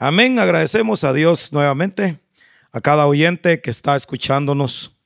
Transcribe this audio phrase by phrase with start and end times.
[0.00, 0.38] Amén.
[0.38, 2.20] Agradecemos a Dios nuevamente,
[2.70, 4.96] a cada oyente que está escuchándonos.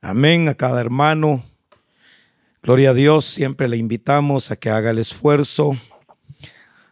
[0.00, 0.48] Amén.
[0.48, 1.42] A cada hermano.
[2.62, 3.24] Gloria a Dios.
[3.24, 5.76] Siempre le invitamos a que haga el esfuerzo.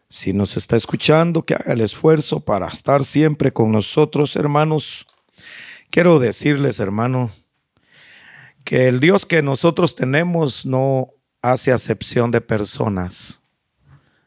[0.09, 5.07] Si nos está escuchando, que haga el esfuerzo para estar siempre con nosotros, hermanos.
[5.91, 7.31] Quiero decirles, hermano,
[8.65, 11.11] que el Dios que nosotros tenemos no
[11.41, 13.41] hace acepción de personas.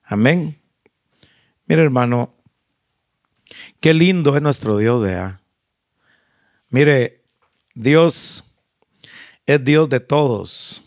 [0.01, 0.61] Amén.
[1.65, 2.37] Mire, hermano,
[3.79, 5.41] qué lindo es nuestro Dios, vea.
[6.69, 7.23] Mire,
[7.75, 8.45] Dios
[9.45, 10.83] es Dios de todos.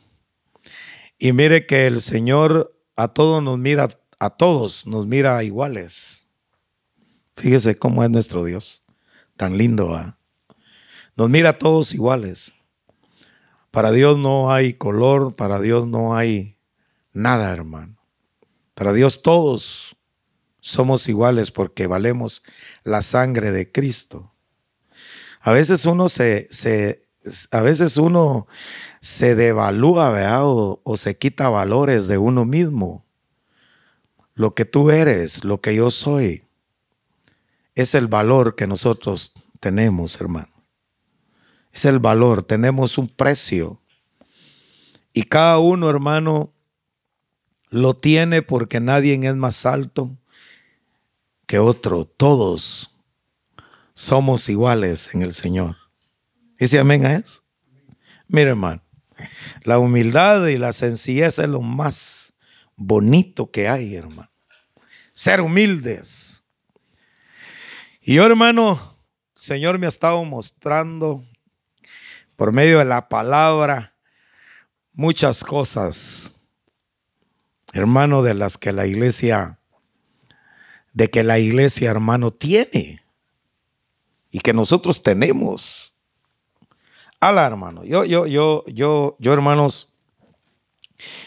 [1.18, 3.88] Y mire que el Señor a todos nos mira,
[4.18, 6.28] a todos nos mira iguales.
[7.36, 8.82] Fíjese cómo es nuestro Dios.
[9.36, 10.18] Tan lindo, ¿va?
[11.16, 12.54] Nos mira a todos iguales.
[13.70, 16.56] Para Dios no hay color, para Dios no hay
[17.12, 17.98] nada, hermano.
[18.74, 19.93] Para Dios todos
[20.64, 22.42] somos iguales porque valemos
[22.84, 24.32] la sangre de Cristo.
[25.42, 26.48] A veces uno se,
[27.50, 28.46] a veces uno
[29.02, 33.04] se devalúa, O, o se quita valores de uno mismo.
[34.34, 36.44] Lo que tú eres, lo que yo soy,
[37.74, 40.64] es el valor que nosotros tenemos, hermano.
[41.72, 43.82] Es el valor, tenemos un precio.
[45.12, 46.54] Y cada uno, hermano,
[47.68, 50.16] lo tiene porque nadie es más alto
[51.46, 52.04] que otro.
[52.04, 52.94] Todos
[53.92, 55.76] somos iguales en el Señor.
[56.58, 57.42] ¿Dice amén a eso?
[58.28, 58.82] Mire, hermano,
[59.62, 62.34] la humildad y la sencillez es lo más
[62.76, 64.30] bonito que hay, hermano.
[65.12, 66.44] Ser humildes.
[68.00, 68.98] Y yo, hermano,
[69.36, 71.24] Señor me ha estado mostrando
[72.36, 73.94] por medio de la palabra
[74.92, 76.34] muchas cosas
[77.74, 79.58] hermano, de las que la iglesia,
[80.94, 83.02] de que la iglesia, hermano, tiene
[84.30, 85.94] y que nosotros tenemos.
[87.20, 89.92] Ala, hermano, yo, yo, yo, yo, yo, hermanos,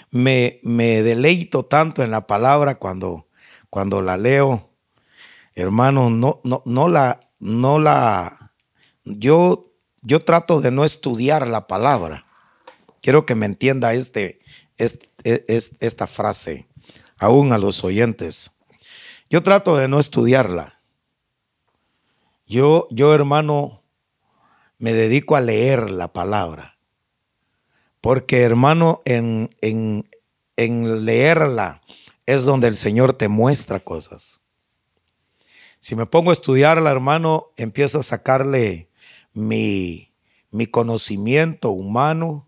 [0.09, 3.27] me, me deleito tanto en la palabra cuando,
[3.69, 4.71] cuando la leo.
[5.53, 8.51] Hermano, no, no, no la, no la,
[9.03, 12.25] yo, yo trato de no estudiar la palabra.
[13.01, 14.39] Quiero que me entienda este,
[14.77, 14.99] es,
[15.79, 16.67] esta frase,
[17.17, 18.56] aún a los oyentes.
[19.29, 20.81] Yo trato de no estudiarla.
[22.45, 23.83] Yo, yo hermano,
[24.77, 26.77] me dedico a leer la palabra.
[27.99, 30.09] Porque hermano, en, en,
[30.55, 31.81] en leerla
[32.25, 34.41] es donde el Señor te muestra cosas.
[35.79, 38.89] Si me pongo a estudiarla, hermano, empiezo a sacarle
[39.33, 40.13] mi,
[40.51, 42.47] mi conocimiento humano,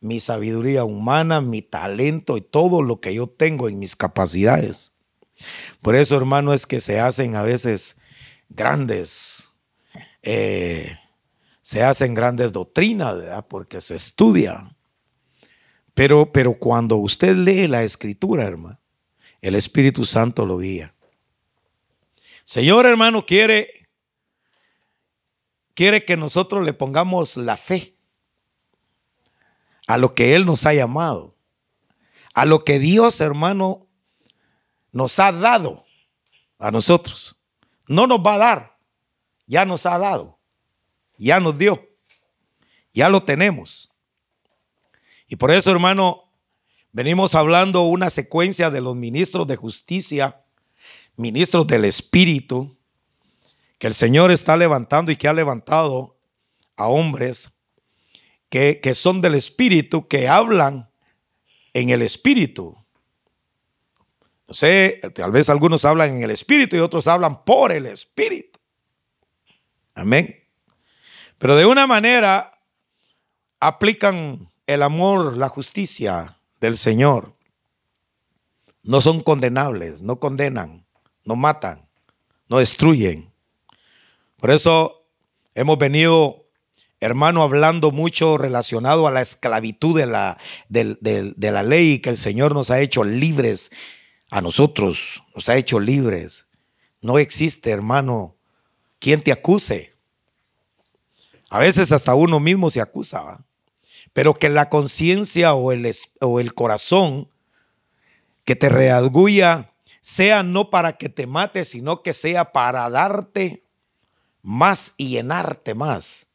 [0.00, 4.95] mi sabiduría humana, mi talento y todo lo que yo tengo en mis capacidades.
[5.82, 7.96] Por eso, hermano, es que se hacen a veces
[8.48, 9.52] grandes,
[10.22, 10.98] eh,
[11.60, 13.16] se hacen grandes doctrinas.
[13.48, 14.74] Porque se estudia.
[15.94, 18.78] Pero, pero cuando usted lee la escritura, hermano,
[19.40, 20.94] el Espíritu Santo lo guía.
[22.44, 23.88] Señor, hermano, quiere,
[25.74, 27.96] quiere que nosotros le pongamos la fe
[29.86, 31.36] a lo que Él nos ha llamado,
[32.34, 33.85] a lo que Dios, hermano,
[34.96, 35.84] nos ha dado
[36.58, 37.38] a nosotros.
[37.86, 38.78] No nos va a dar,
[39.46, 40.38] ya nos ha dado,
[41.18, 41.86] ya nos dio,
[42.94, 43.92] ya lo tenemos.
[45.28, 46.32] Y por eso, hermano,
[46.92, 50.42] venimos hablando una secuencia de los ministros de justicia,
[51.16, 52.78] ministros del Espíritu,
[53.78, 56.16] que el Señor está levantando y que ha levantado
[56.74, 57.50] a hombres
[58.48, 60.88] que, son del Espíritu, que hablan
[61.74, 62.85] en el Espíritu.
[64.48, 68.58] No sé, tal vez algunos hablan en el Espíritu y otros hablan por el Espíritu.
[69.94, 70.36] Amén.
[71.38, 72.60] Pero de una manera
[73.60, 77.34] aplican el amor, la justicia del Señor.
[78.82, 80.86] No son condenables, no condenan,
[81.24, 81.88] no matan,
[82.48, 83.32] no destruyen.
[84.36, 85.08] Por eso
[85.54, 86.46] hemos venido
[87.00, 90.38] hermano, hablando mucho relacionado a la esclavitud de la,
[90.68, 93.70] de, la ley que el Señor nos ha hecho libres
[94.30, 96.46] a nosotros, nos ha hecho libres.
[97.00, 98.36] No existe, hermano,
[98.98, 99.94] quien te acuse.
[101.48, 103.44] A veces hasta uno mismo se acusa,
[104.12, 105.90] pero que la conciencia o el,
[106.20, 107.28] o el corazón
[108.44, 113.64] que te readguya sea no para que te mate, sino que sea para darte
[114.42, 116.26] más y llenarte más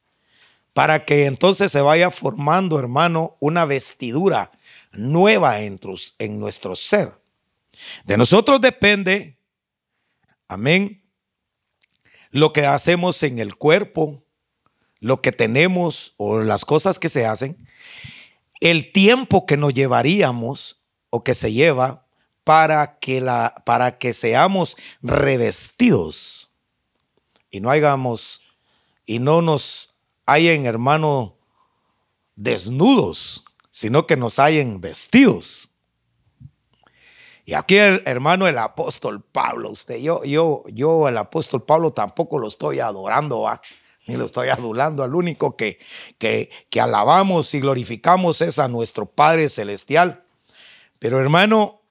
[0.74, 4.52] para que entonces se vaya formando, hermano, una vestidura
[4.92, 5.80] nueva en,
[6.40, 7.14] nuestro ser.
[8.06, 9.39] De nosotros depende,
[10.48, 11.04] amén,
[12.31, 14.24] lo que hacemos en el cuerpo,
[15.00, 17.57] lo que tenemos o las cosas que se hacen,
[18.60, 22.07] el tiempo que nos llevaríamos o que se lleva
[22.44, 26.51] para que, la, para que seamos revestidos
[27.50, 28.42] y no hagamos
[29.06, 29.95] y no nos
[30.25, 31.38] hayan, hermano,
[32.36, 35.70] desnudos, sino que nos hayan vestidos.
[37.51, 42.48] Y aquí hermano, el apóstol Pablo, usted, yo, yo, yo, el apóstol Pablo tampoco lo
[42.48, 43.45] estoy adorando,
[44.07, 45.03] ni lo estoy adulando.
[45.03, 45.77] Al único que,
[46.18, 50.24] que, que alabamos y glorificamos es a nuestro Padre Celestial.
[50.98, 51.81] Pero hermano,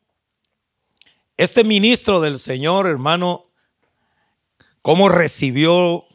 [1.36, 3.50] este ministro del Señor, hermano,
[4.80, 6.06] ¿cómo recibió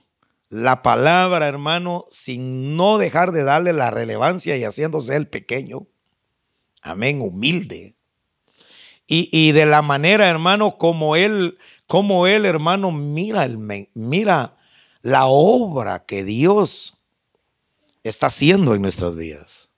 [0.50, 5.86] la palabra, hermano, sin no dejar de darle la relevancia y haciéndose el pequeño?
[6.82, 7.95] Amén, humilde
[9.08, 13.60] y, de la manera, hermano, como él, como él, hermano, mira, el,
[13.94, 14.58] mira
[15.02, 16.98] la obra que Dios
[18.04, 19.72] está haciendo en nuestras vidas.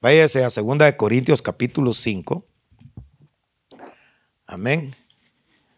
[0.00, 2.46] Váyase a 2 Corintios capítulo 5.
[4.46, 4.94] Amén.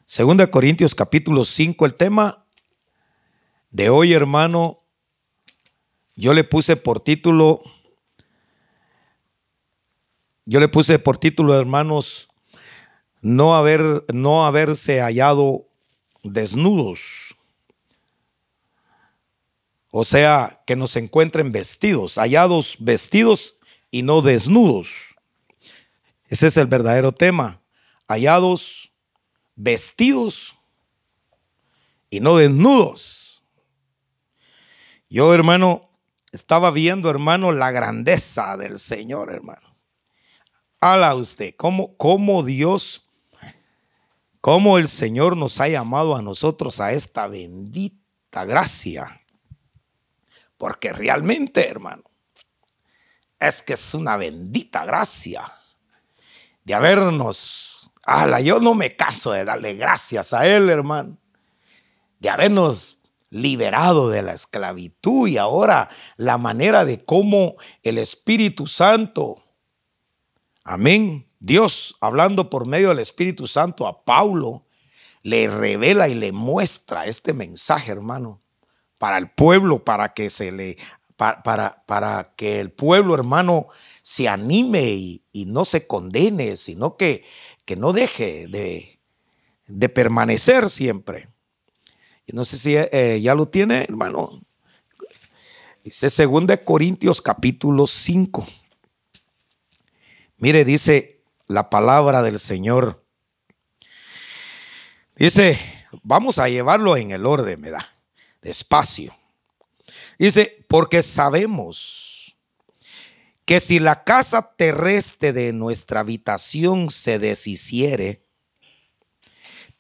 [0.07, 2.45] 2 Corintios capítulo 5, el tema
[3.71, 4.83] de hoy, hermano,
[6.15, 7.63] yo le puse por título,
[10.45, 12.29] yo le puse por título, hermanos,
[13.25, 15.67] no, haber, no haberse hallado
[16.23, 17.35] desnudos.
[19.91, 23.57] O sea, que nos encuentren vestidos, hallados vestidos
[23.91, 25.17] y no desnudos.
[26.29, 27.63] Ese es el verdadero tema.
[28.07, 28.93] Hallados
[29.57, 30.55] vestidos
[32.11, 33.43] y no desnudos.
[35.09, 35.89] Yo, hermano,
[36.31, 39.75] estaba viendo, hermano, la grandeza del Señor, hermano.
[40.79, 43.04] Hala usted, cómo, cómo Dios
[44.45, 49.23] cómo el Señor nos ha llamado a nosotros a esta bendita gracia.
[50.59, 52.03] Porque realmente, hermano,
[53.41, 55.51] es que es una bendita gracia
[56.63, 61.17] de habernos, ala, yo no me canso de darle gracias a Él, hermano,
[62.19, 63.01] de habernos
[63.31, 65.89] liberado de la esclavitud y ahora
[66.19, 69.43] la manera de cómo el Espíritu Santo,
[70.65, 74.65] amén, Dios, hablando por medio del Espíritu Santo a Paulo,
[75.23, 78.41] le revela y le muestra este mensaje, hermano,
[78.97, 80.79] para el pueblo, para que se le,
[81.17, 83.67] para, para, que el pueblo, hermano,
[84.01, 87.25] se anime y, no se condene, sino que,
[87.67, 88.99] que no deje de,
[89.67, 91.29] de, permanecer siempre.
[92.25, 94.41] Y no sé si eh, ya lo tiene, hermano.
[95.83, 98.47] Dice 2 Corintios capítulo 5.
[100.39, 101.14] Mire, dice,
[101.47, 103.05] la palabra del Señor.
[105.17, 105.59] Dice,
[106.03, 107.87] vamos a llevarlo en el orden, ¿verdad?
[108.43, 109.17] Despacio.
[110.19, 112.37] Dice, porque sabemos
[113.45, 118.25] que si la casa terrestre de nuestra habitación se deshiciere,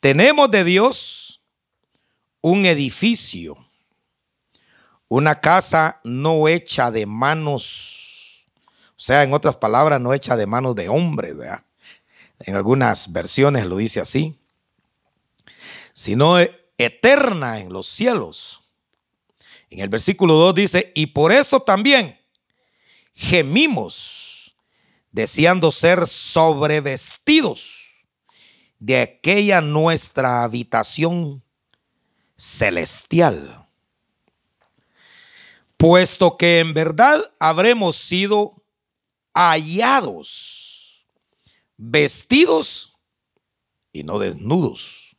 [0.01, 1.43] tenemos de Dios
[2.43, 3.57] un edificio,
[5.09, 7.94] una casa no hecha de manos
[8.97, 11.65] o sea, en otras palabras, no hecha de manos de hombre, ¿verdad?
[12.39, 14.39] En algunas versiones lo dice así,
[15.93, 16.37] sino
[16.79, 18.63] eterna en los cielos.
[19.71, 22.21] En el versículo 2 dice, y por esto también
[23.15, 24.55] gemimos,
[25.11, 27.85] deseando ser sobrevestidos
[28.79, 31.43] de aquella nuestra habitación
[32.37, 33.67] celestial,
[35.77, 38.64] puesto que en verdad habremos sido
[39.35, 41.07] hallados,
[41.77, 42.97] vestidos
[43.93, 45.17] y no desnudos.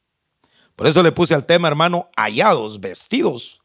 [0.75, 3.61] Por eso le puse al tema, hermano, hallados, vestidos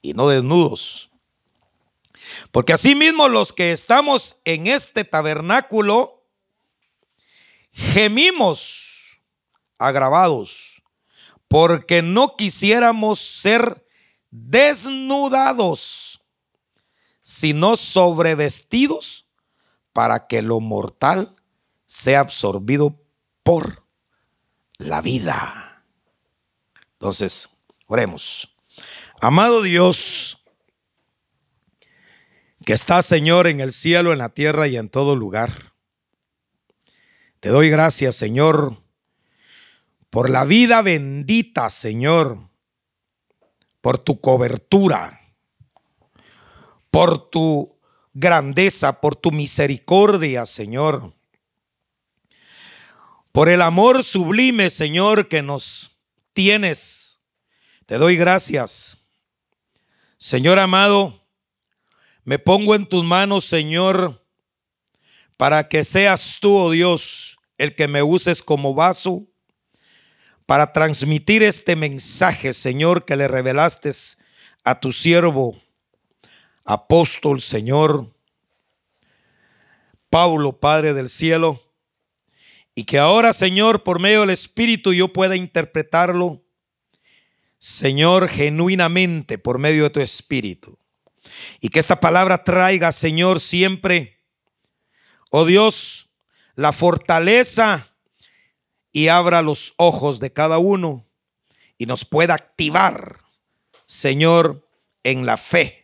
[0.00, 1.10] y no desnudos.
[2.50, 6.26] Porque asimismo los que estamos en este tabernáculo
[7.72, 9.20] gemimos
[9.78, 10.82] agravados,
[11.46, 13.86] porque no quisiéramos ser
[14.30, 16.20] desnudados,
[17.22, 19.27] sino sobrevestidos
[19.98, 21.34] para que lo mortal
[21.84, 23.02] sea absorbido
[23.42, 23.84] por
[24.76, 25.84] la vida.
[26.92, 27.48] Entonces,
[27.88, 28.56] oremos.
[29.20, 30.40] Amado Dios,
[32.64, 35.72] que está Señor en el cielo, en la tierra y en todo lugar.
[37.40, 38.80] Te doy gracias, Señor,
[40.10, 42.48] por la vida bendita, Señor,
[43.80, 45.34] por tu cobertura,
[46.92, 47.77] por tu
[48.18, 51.14] grandeza, por tu misericordia, Señor.
[53.30, 55.96] Por el amor sublime, Señor, que nos
[56.32, 57.20] tienes.
[57.86, 58.98] Te doy gracias.
[60.16, 61.24] Señor amado,
[62.24, 64.26] me pongo en tus manos, Señor,
[65.36, 69.28] para que seas tú, oh Dios, el que me uses como vaso
[70.44, 73.92] para transmitir este mensaje, Señor, que le revelaste
[74.64, 75.60] a tu siervo,
[76.68, 78.14] apóstol, Señor,
[80.10, 81.60] Pablo, Padre del cielo,
[82.74, 86.42] y que ahora, Señor, por medio del Espíritu yo pueda interpretarlo
[87.58, 90.78] Señor, genuinamente por medio de tu Espíritu.
[91.60, 94.20] Y que esta palabra traiga, Señor, siempre,
[95.30, 96.08] oh Dios,
[96.54, 97.92] la fortaleza
[98.92, 101.04] y abra los ojos de cada uno
[101.78, 103.20] y nos pueda activar,
[103.86, 104.68] Señor,
[105.02, 105.77] en la fe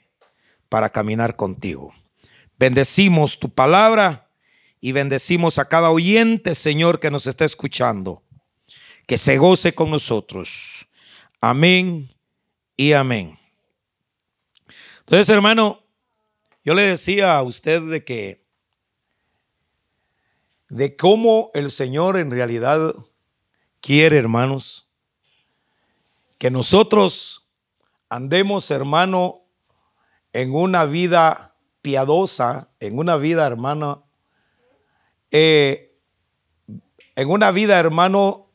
[0.75, 1.95] para caminar contigo.
[2.59, 4.29] Bendecimos tu palabra
[4.81, 8.25] y bendecimos a cada oyente, Señor, que nos está escuchando.
[9.07, 10.85] Que se goce con nosotros.
[11.41, 12.13] Amén
[12.77, 13.39] y amén.
[14.99, 15.81] Entonces, hermano,
[16.65, 18.45] yo le decía a usted de que
[20.71, 22.97] de cómo el Señor en realidad
[23.81, 24.89] quiere, hermanos,
[26.37, 27.49] que nosotros
[28.09, 29.44] andemos, hermano,
[30.35, 34.07] en una vida piadosa, en una vida, hermano,
[35.31, 35.97] eh,
[37.17, 38.51] en una vida, hermano,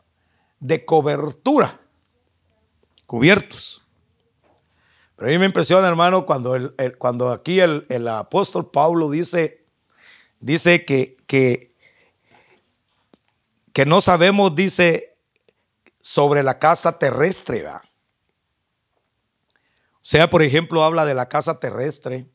[0.59, 1.79] de cobertura
[3.09, 3.81] cubiertos.
[5.15, 9.65] Pero a mí me impresiona, hermano, cuando, el, cuando aquí el, apóstol Pablo dice,
[10.39, 11.74] dice que, que,
[13.74, 15.17] que no sabemos, dice,
[16.01, 17.67] sobre la casa terrestre.
[17.67, 17.81] O
[20.01, 22.29] sea, por ejemplo, habla de la casa terrestre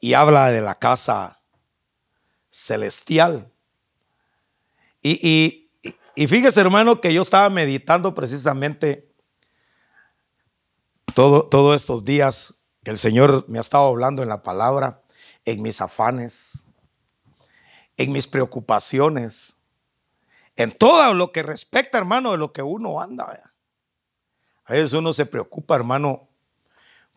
[0.00, 1.40] y habla de la casa
[2.50, 3.52] celestial.
[5.02, 5.70] Y, y,
[6.14, 9.12] y fíjese, hermano, que yo estaba meditando precisamente
[11.14, 15.02] todos estos días que el Señor me ha estado hablando en la palabra,
[15.44, 16.66] en mis afanes,
[17.96, 19.56] en mis preocupaciones,
[20.56, 23.54] en todo lo que respecta, hermano, de lo que uno anda.
[24.64, 26.28] A veces uno se preocupa, hermano,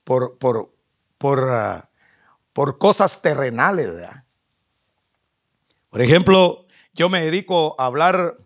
[0.08, 0.74] por, por,
[1.18, 1.90] por, ah,
[2.54, 3.90] por cosas terrenales.
[5.90, 8.38] Por ejemplo, yo me dedico a hablar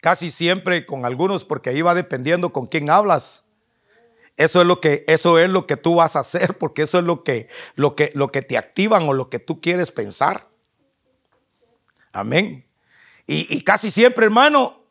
[0.00, 3.44] casi siempre con algunos porque ahí va dependiendo con quién hablas.
[4.38, 7.04] Eso es lo que, eso es lo que tú vas a hacer, porque eso es
[7.04, 10.48] lo que, lo que, lo que te activan o lo que tú quieres pensar.
[12.12, 12.66] Amén.
[13.26, 14.86] Y, casi siempre, hermano,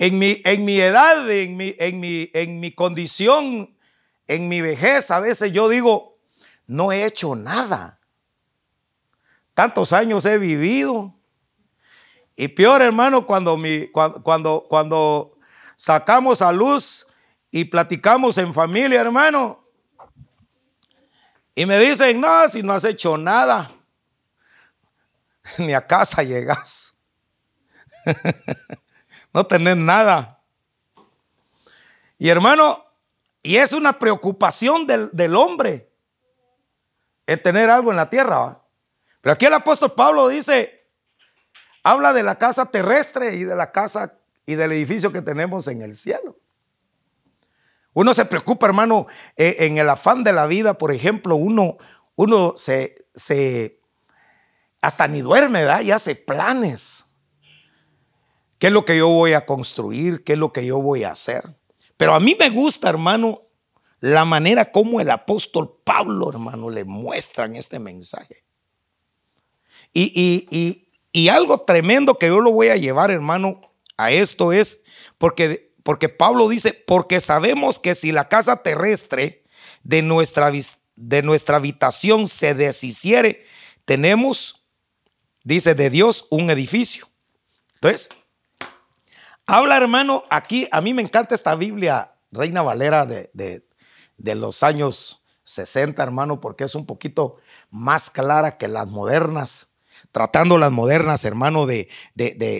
[0.00, 3.75] en mi, en mi edad, en mi, en, mi, en mi condición,
[4.26, 6.18] en mi vejez, a veces yo digo,
[6.66, 8.00] no he hecho nada.
[9.54, 11.14] Tantos años he vivido.
[12.34, 15.38] Y peor, hermano, cuando, mi, cuando, cuando, cuando
[15.76, 17.06] sacamos a luz
[17.50, 19.64] y platicamos en familia, hermano.
[21.54, 23.70] Y me dicen, no, si no has hecho nada,
[25.58, 26.94] ni a casa llegas.
[29.32, 30.42] no tenés nada.
[32.18, 32.85] Y hermano,
[33.46, 35.88] y es una preocupación del, hombre
[37.26, 38.60] el tener algo en la tierra.
[39.20, 40.88] Pero aquí el apóstol Pablo dice,
[41.84, 45.82] habla de la casa terrestre y de la casa y del edificio que tenemos en
[45.82, 46.36] el cielo.
[47.92, 51.78] Uno se preocupa, hermano, eh, en el afán de la vida, por ejemplo, uno,
[52.16, 53.80] uno se, se,
[54.82, 55.82] hasta ni duerme, ¿verdad?
[55.82, 57.06] Y hace planes.
[58.58, 60.24] ¿Qué es lo que yo voy a construir?
[60.24, 61.54] ¿Qué es lo que yo voy a hacer?
[61.96, 63.42] Pero a mí me gusta, hermano,
[64.00, 68.44] la manera como el apóstol Pablo, hermano, le muestran este mensaje.
[69.92, 70.12] Y,
[70.50, 74.82] y, y algo tremendo que yo lo voy a llevar, hermano, a esto es
[75.16, 79.44] porque porque Pablo dice, porque sabemos que si la casa terrestre
[79.84, 80.50] de nuestra,
[80.96, 83.46] de nuestra habitación se deshiciere,
[83.84, 84.66] tenemos,
[85.44, 87.08] dice de Dios, un edificio.
[87.74, 88.08] Entonces,
[89.46, 93.30] habla hermano, aquí a mí me encanta esta Biblia, Reina Valera de,
[94.16, 97.36] de los años 60, hermano, porque es un poquito
[97.70, 99.76] más clara que las modernas
[100.12, 101.88] tratando las modernas, hermano, de,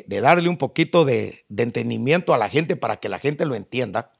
[0.06, 4.12] darle un poquito de, entendimiento a la gente para que la gente lo entienda.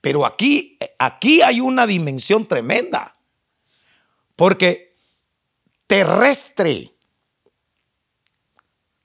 [0.00, 3.16] Pero aquí, aquí hay una dimensión tremenda.
[4.36, 4.96] Porque
[5.86, 6.94] terrestre,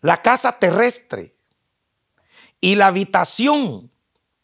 [0.01, 1.34] la casa terrestre
[2.61, 3.91] y la habitación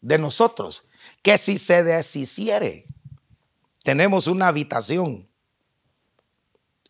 [0.00, 0.86] de nosotros,
[1.22, 2.86] que si se deshiciere,
[3.82, 5.28] tenemos una habitación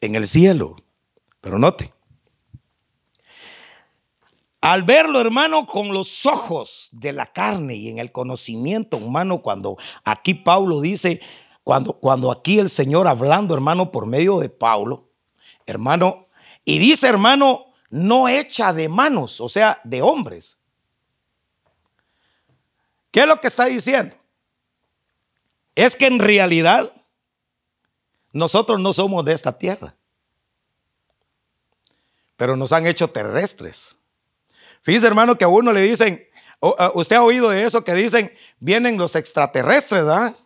[0.01, 0.77] en el cielo.
[1.41, 1.93] Pero note,
[4.61, 9.77] Al verlo, hermano, con los ojos de la carne y en el conocimiento humano, cuando
[10.05, 11.21] aquí Pablo dice,
[11.65, 15.11] cuando, cuando aquí el Señor hablando, hermano, por medio de Pablo,
[15.67, 16.29] hermano,
[16.65, 20.62] y dice, hermano, no echa de manos, o sea, de hombres.
[23.13, 24.17] ¿Qué es lo que está diciendo?
[25.77, 26.93] Es que en realidad
[28.33, 29.95] nosotros no somos de esta tierra,
[32.37, 33.99] pero nos han hecho terrestres.
[34.83, 36.27] Fíjese, hermano, que a uno le dicen,
[36.95, 40.37] usted ha oído de eso que dicen, vienen los extraterrestres, ¿verdad?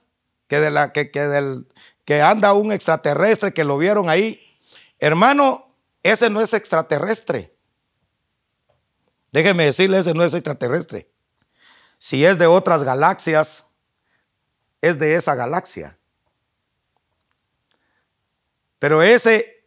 [0.48, 1.68] Que, de la, que, que, del,
[2.04, 4.40] que anda un extraterrestre que lo vieron ahí.
[4.98, 7.54] Hermano, ese no es extraterrestre.
[9.30, 11.08] Déjeme decirle, ese no es extraterrestre.
[11.98, 13.66] Si es de otras galaxias,
[14.80, 15.98] es de esa galaxia.
[18.78, 19.64] Pero ese,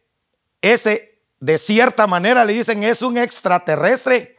[0.62, 4.38] ese, de cierta manera le dicen es un extraterrestre,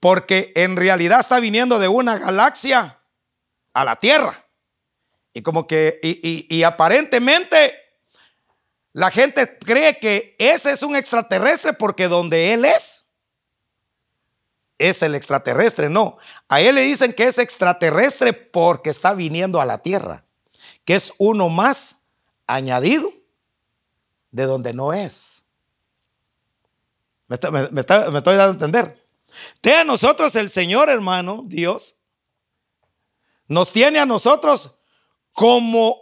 [0.00, 3.00] porque en realidad está viniendo de una galaxia
[3.72, 4.46] a la Tierra.
[5.32, 7.82] Y como que, y, y aparentemente
[8.92, 13.01] la gente cree que ese es un extraterrestre porque donde él es,
[14.78, 15.88] es el extraterrestre.
[15.88, 20.24] No, a él le dicen que es extraterrestre porque está viniendo a la tierra,
[20.84, 22.02] que es uno más
[22.46, 23.12] añadido
[24.30, 25.44] de donde no es.
[27.28, 29.06] Me, estoy dando a entender.
[29.60, 31.96] Te a nosotros el Señor, hermano, Dios,
[33.48, 34.74] nos tiene a nosotros
[35.32, 35.96] como,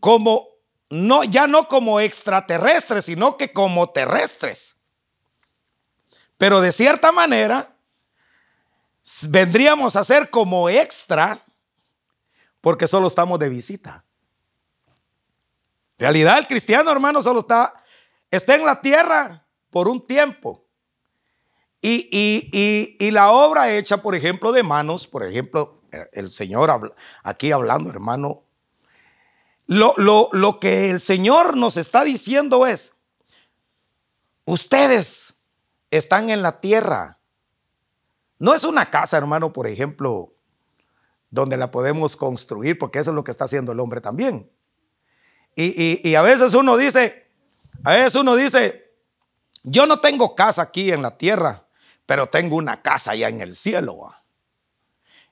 [0.00, 0.48] como
[0.90, 4.73] no, ya no como extraterrestres, sino que como terrestres.
[6.38, 7.76] Pero de cierta manera,
[9.28, 11.44] vendríamos a ser como extra
[12.60, 14.04] porque solo estamos de visita.
[15.98, 17.74] En realidad, el cristiano, hermano, solo está,
[18.30, 20.64] está en la tierra por un tiempo.
[21.80, 22.08] Y,
[22.98, 28.44] y, la obra hecha, por ejemplo, de manos, por ejemplo, el Señor aquí hablando, hermano,
[29.66, 29.94] lo,
[30.32, 32.94] lo, que el Señor nos está diciendo es,
[34.46, 35.33] ustedes
[35.96, 37.20] están en la tierra.
[38.38, 40.34] No es una casa, hermano, por ejemplo,
[41.30, 44.50] donde la podemos construir, porque eso es lo que está haciendo el hombre también.
[45.56, 47.30] Y, y, a veces uno dice,
[47.84, 48.92] a veces uno dice,
[49.62, 51.68] yo no tengo casa aquí en la tierra,
[52.06, 54.12] pero tengo una casa allá en el cielo.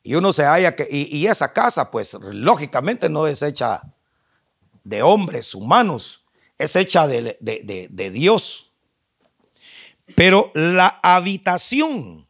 [0.05, 3.83] Y uno se halla que, y, y esa casa, pues lógicamente no es hecha
[4.85, 6.25] de hombres humanos,
[6.59, 8.72] es hecha de, Dios.
[10.15, 12.29] Pero la habitación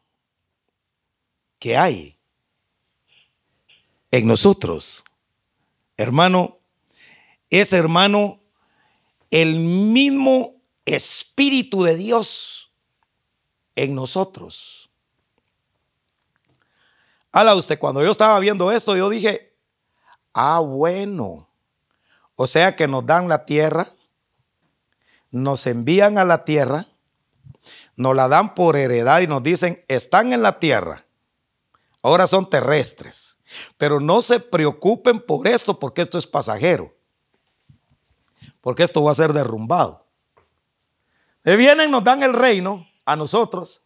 [1.58, 2.18] que hay
[4.10, 5.04] en nosotros,
[5.96, 6.58] hermano,
[7.50, 8.40] es hermano
[9.30, 12.72] el mismo Espíritu de Dios
[13.74, 14.90] en nosotros.
[17.30, 19.56] Hala usted, cuando yo estaba viendo esto, yo dije,
[20.34, 21.48] ah, bueno,
[22.36, 23.88] o sea que nos dan la tierra,
[25.30, 26.88] nos envían a la tierra,
[27.96, 31.04] nos la dan por heredad y nos dicen, están en la tierra,
[32.02, 33.38] ahora son terrestres,
[33.76, 36.94] pero no se preocupen por esto porque esto es pasajero,
[38.60, 40.06] porque esto va a ser derrumbado.
[41.44, 43.82] Y vienen, nos dan el reino a nosotros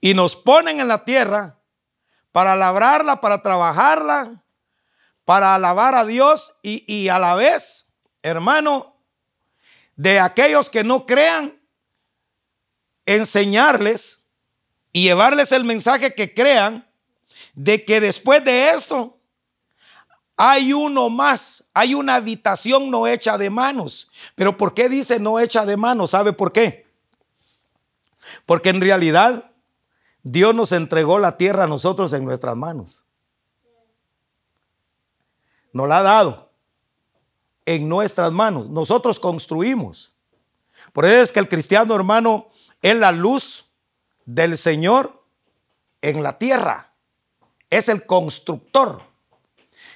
[0.00, 1.58] y nos ponen en la tierra
[2.32, 4.44] para labrarla, para trabajarla,
[5.24, 7.88] para alabar a Dios y, a la vez,
[8.22, 8.96] hermano,
[9.96, 11.57] de aquellos que no crean,
[13.14, 14.24] enseñarles
[14.92, 16.88] y llevarles el mensaje que crean
[17.54, 19.18] de que después de esto
[20.36, 24.08] hay uno más, hay una habitación no hecha de manos.
[24.34, 26.10] Pero ¿por qué dice no hecha de manos?
[26.10, 26.86] ¿Sabe por qué?
[28.46, 29.50] Porque en realidad
[30.22, 33.04] Dios nos entregó la tierra a nosotros en nuestras manos
[35.72, 36.50] nos la ha dado
[37.66, 38.68] en nuestras manos.
[38.68, 40.14] Nosotros construimos.
[40.92, 42.48] Por eso es que el cristiano hermano
[42.82, 43.70] es la luz
[44.24, 45.24] del Señor
[46.00, 46.94] en la tierra.
[47.70, 49.02] Es el constructor.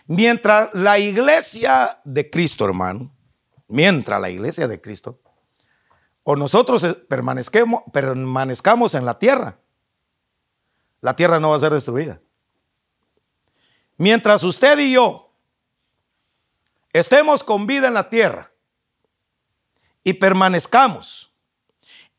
[0.07, 3.15] Mientras la iglesia de Cristo, hermano,
[3.69, 5.21] mientras la iglesia de Cristo,
[6.25, 9.59] o nosotros permanezcamos, permanezcamos en la tierra,
[11.01, 12.21] la tierra no va a ser destruida.
[13.97, 15.33] Mientras usted y yo
[16.93, 18.53] estemos con vida en la tierra
[20.05, 21.32] y permanezcamos,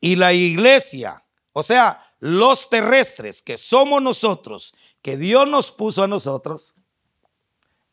[0.04, 6.10] y la iglesia, o sea, los terrestres que somos nosotros, que Dios nos puso a
[6.10, 6.76] nosotros,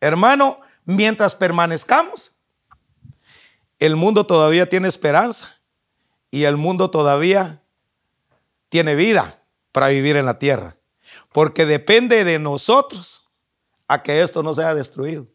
[0.00, 2.32] hermano, mientras permanezcamos,
[3.78, 5.60] el mundo todavía tiene esperanza
[6.32, 7.62] y el mundo todavía
[8.70, 10.78] tiene vida para vivir en la tierra.
[11.30, 13.30] Porque depende de nosotros
[13.86, 15.28] a que esto no sea destruido.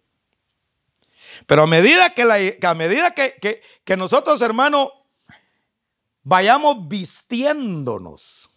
[1.48, 2.36] Pero a medida que, la,
[2.70, 5.05] a medida que, que nosotros, hermano,
[6.26, 8.50] vayamos vistiéndonos.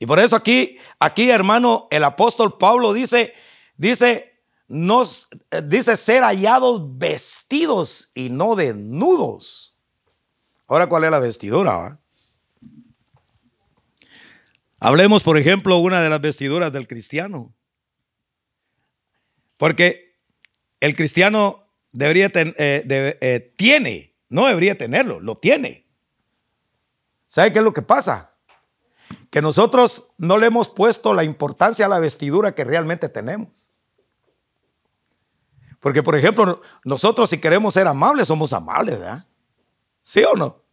[0.00, 3.34] Y por eso aquí, aquí, hermano, el apóstol Pablo dice,
[3.76, 5.28] dice, nos,
[5.64, 9.76] dice ser hallados vestidos y no desnudos.
[10.66, 12.00] Ahora, ¿cuál es la vestidura?
[14.78, 17.54] Hablemos, por ejemplo, una de las vestiduras del cristiano.
[19.58, 20.16] Porque
[20.80, 25.89] el cristiano debería tener, eh, eh, tiene, no debería tenerlo, lo tiene.
[27.30, 28.34] ¿Sabe qué es lo que pasa?
[29.30, 33.70] Que nosotros no le hemos puesto la importancia a la vestidura que realmente tenemos.
[35.78, 39.28] Porque, por ejemplo, nosotros si queremos ser amables, somos amables, ¿verdad?
[40.02, 40.64] ¿Sí o no?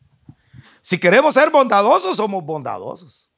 [0.81, 3.29] Si queremos ser bondadosos, somos bondadosos.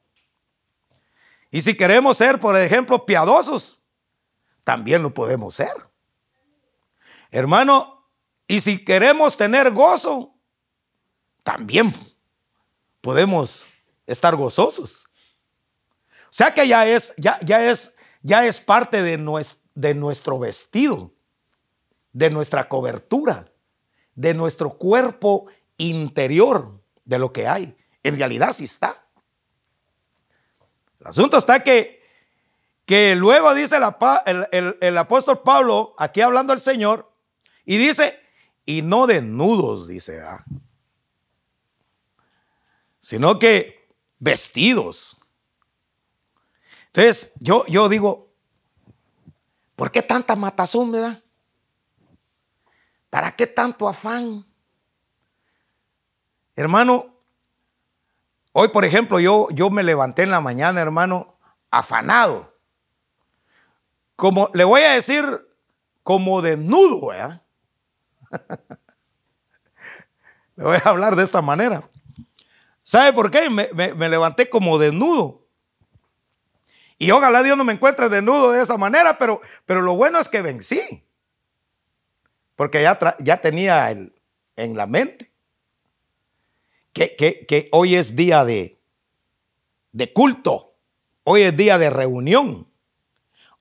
[1.50, 3.82] Y si queremos ser, por ejemplo, piadosos,
[4.64, 5.74] también lo podemos ser.
[7.30, 8.08] Hermano,
[8.46, 10.34] y si queremos tener gozo,
[11.42, 11.92] también
[13.00, 13.66] podemos
[14.06, 15.08] estar gozosos.
[16.24, 20.38] O sea que ya es, ya, ya es, ya es parte de nuestro, de nuestro
[20.38, 21.12] vestido,
[22.12, 23.52] de nuestra cobertura,
[24.14, 27.76] de nuestro cuerpo interior, de lo que hay.
[28.02, 29.06] En realidad sí está.
[31.00, 32.02] El asunto está que,
[32.84, 37.10] que luego dice el, apóstol Pablo, aquí hablando el Señor,
[37.64, 38.18] y dice,
[38.66, 40.22] y no desnudos, dice,
[43.00, 43.88] sino que
[44.20, 45.20] vestidos.
[46.86, 48.32] Entonces, yo, yo digo,
[49.74, 51.20] ¿por qué tanta matazón, verdad?
[53.10, 54.46] ¿Para qué tanto afán?
[56.54, 57.10] Hermano,
[58.52, 61.36] Hoy, por ejemplo, yo, yo me levanté en la mañana, hermano,
[61.70, 62.52] afanado.
[64.16, 65.24] Como le voy a decir,
[66.02, 67.40] como desnudo, ¿eh?
[70.56, 71.88] le voy a hablar de esta manera.
[72.82, 73.48] ¿Sabe por qué?
[73.50, 75.46] Me, levanté como desnudo.
[76.98, 80.28] Y ojalá Dios no me encuentre desnudo de esa manera, pero, pero lo bueno es
[80.28, 81.04] que vencí.
[82.56, 84.14] Porque ya, ya tenía el,
[84.56, 85.30] en la mente
[86.92, 88.80] que, hoy es día de,
[89.92, 90.74] de culto,
[91.24, 92.68] hoy es día de reunión,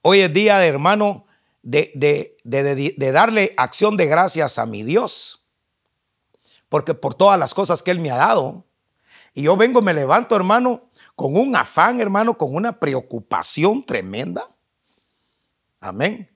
[0.01, 1.25] hoy es día de hermano
[1.61, 1.91] de,
[2.43, 5.45] de, darle acción de gracias a mi Dios,
[6.69, 8.65] porque por todas las cosas que Él me ha dado,
[9.33, 14.49] y yo vengo, me levanto hermano, con un afán hermano, con una preocupación tremenda.
[15.79, 16.29] Amén.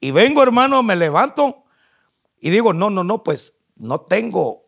[0.00, 1.64] Y vengo hermano, me levanto
[2.40, 4.62] y digo, no, no, no, pues no tengo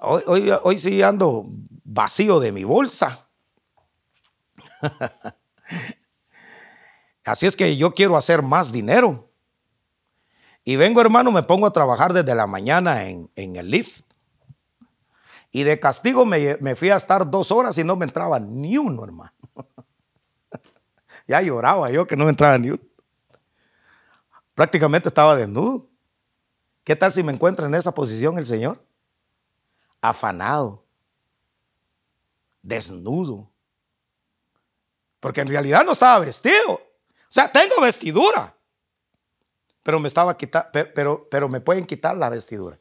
[0.00, 1.44] Hoy, hoy, sí ando
[1.84, 3.28] vacío de mi bolsa.
[7.24, 9.30] Así es que yo quiero hacer más dinero.
[10.64, 14.03] Y vengo, hermano, me pongo a trabajar desde la mañana en, el lift.
[15.54, 18.76] Y de castigo me, me, fui a estar dos horas y no me entraba ni
[18.76, 19.32] uno, hermano.
[21.28, 22.82] ya lloraba yo que no me entraba ni uno.
[24.52, 25.88] Prácticamente estaba desnudo.
[26.82, 28.84] ¿Qué tal si me encuentra en esa posición el Señor?
[30.08, 30.84] afanado,
[32.60, 33.50] desnudo.
[35.20, 36.72] Porque en realidad no estaba vestido.
[36.74, 36.80] O
[37.28, 38.54] sea, tengo vestidura.
[39.82, 42.78] Pero me estaba quitando, pero, pero, me pueden quitar la vestidura.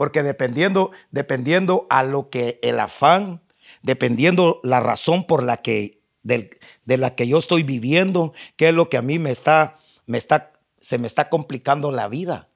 [0.00, 3.42] Porque dependiendo, dependiendo a lo que el afán,
[3.82, 8.88] dependiendo la razón por la que, de la que yo estoy viviendo, qué es lo
[8.88, 12.48] que a mí me está, me está, se me está complicando la vida.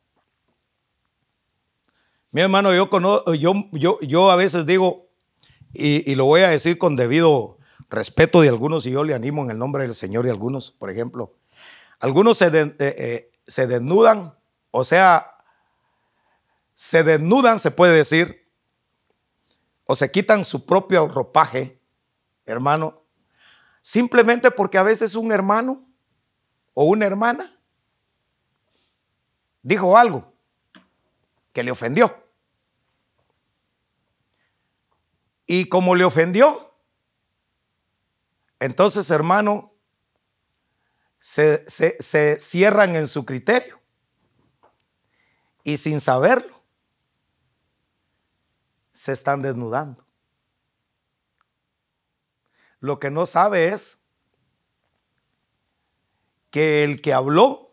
[2.31, 2.89] Mi hermano, yo,
[3.35, 5.11] yo, yo, yo a veces digo,
[5.75, 7.59] y, lo voy a decir con debido
[7.91, 10.89] respeto de algunos, y yo le animo en el nombre del Señor de algunos, por
[10.89, 11.35] ejemplo,
[12.01, 14.35] algunos se, eh, eh, se desnudan,
[14.71, 15.34] o sea,
[16.75, 18.51] se desnudan, se puede decir,
[19.87, 21.81] o se quitan su propio ropaje,
[22.47, 23.05] hermano,
[23.81, 25.87] simplemente porque a veces un hermano
[26.73, 27.59] o una hermana
[29.63, 30.33] dijo algo
[31.53, 32.23] que le ofendió.
[35.47, 36.75] Y como le ofendió,
[38.59, 39.75] entonces, hermano,
[41.19, 43.81] se, se, cierran en su criterio.
[45.63, 46.54] Y sin saberlo,
[48.95, 50.07] se están desnudando.
[52.79, 54.01] Lo que no sabe es
[56.51, 57.73] que el que habló,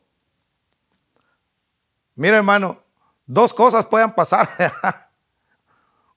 [2.16, 2.82] mira hermano,
[3.28, 4.50] dos cosas puedan pasar.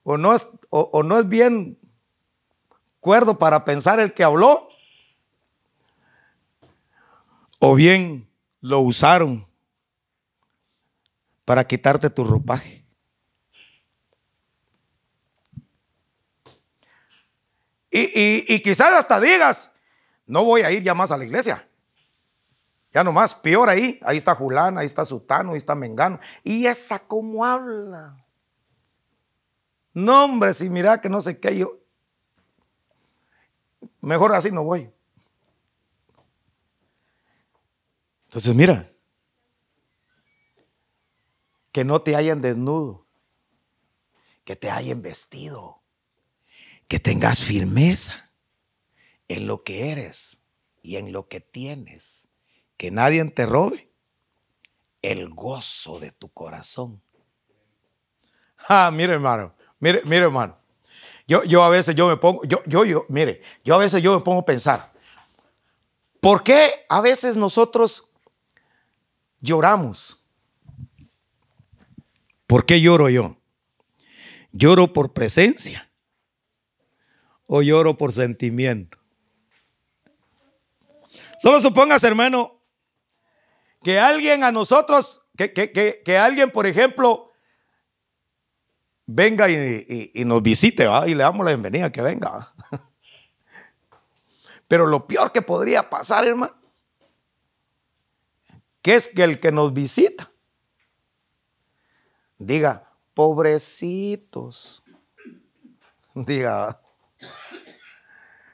[0.03, 1.77] o no es, o, no es bien
[2.99, 4.69] cuerdo para pensar el que habló,
[7.59, 8.27] o bien
[8.61, 9.47] lo usaron
[11.43, 12.84] para quitarte tu ropaje.
[17.97, 19.71] Y, quizás hasta digas,
[20.25, 21.65] no voy a ir ya más a la iglesia.
[22.91, 23.99] Ya nomás, peor ahí.
[24.03, 26.19] Ahí está Julán, ahí está Sutano, ahí está Mengano.
[26.43, 28.17] Y esa cómo habla.
[29.93, 31.79] No, hombre, si mira que no sé qué yo.
[34.01, 34.91] Mejor así no voy.
[38.25, 38.91] Entonces, mira,
[41.71, 43.05] que no te hayan desnudo,
[44.43, 45.81] que te hayan vestido,
[46.87, 48.31] que tengas firmeza
[49.27, 50.41] en lo que eres
[50.81, 52.27] y en lo que tienes,
[52.77, 53.89] que nadie te robe
[55.01, 57.01] el gozo de tu corazón.
[58.67, 60.57] Ah, mire hermano, mire, mire hermano,
[61.27, 64.15] yo, yo a veces yo me pongo, yo, yo, yo, mire, yo a veces yo
[64.15, 64.93] me pongo a pensar,
[66.19, 68.11] ¿por qué a veces nosotros
[69.45, 70.21] lloramos.
[72.47, 73.37] ¿Por qué lloro yo?
[74.51, 75.84] ¿Lloro por presencia
[77.47, 78.97] o lloro por sentimiento?
[81.37, 82.61] Solo supongas, hermano,
[83.83, 87.31] que alguien a nosotros, que, que, alguien, por ejemplo,
[89.05, 92.53] venga y, nos visite y le damos la bienvenida, que venga.
[94.67, 96.55] Pero lo peor que podría pasar, hermano,
[98.81, 100.31] que es que el que nos visita
[102.37, 104.83] diga, pobrecitos,
[106.15, 106.81] diga,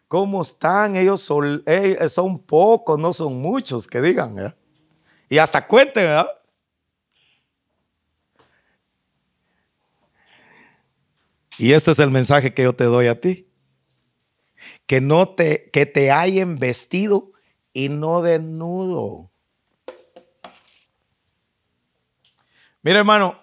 [0.08, 0.96] ¿cómo están?
[0.96, 4.54] Ellos son, eh, son pocos, no son muchos, que digan, ¿eh?
[5.30, 6.28] y hasta cuenten, ¿verdad?
[11.58, 13.48] Y este es el mensaje que yo te doy a ti.
[14.88, 16.12] Que no te, que te
[16.58, 17.32] vestido
[17.72, 19.32] y no desnudo.
[22.82, 23.40] Mira, hermano,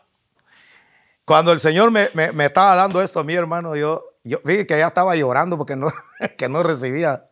[1.24, 2.10] cuando el Señor me,
[2.44, 5.88] estaba dando esto a mí, hermano, yo, yo que ya estaba llorando porque no,
[6.38, 7.28] que no recibía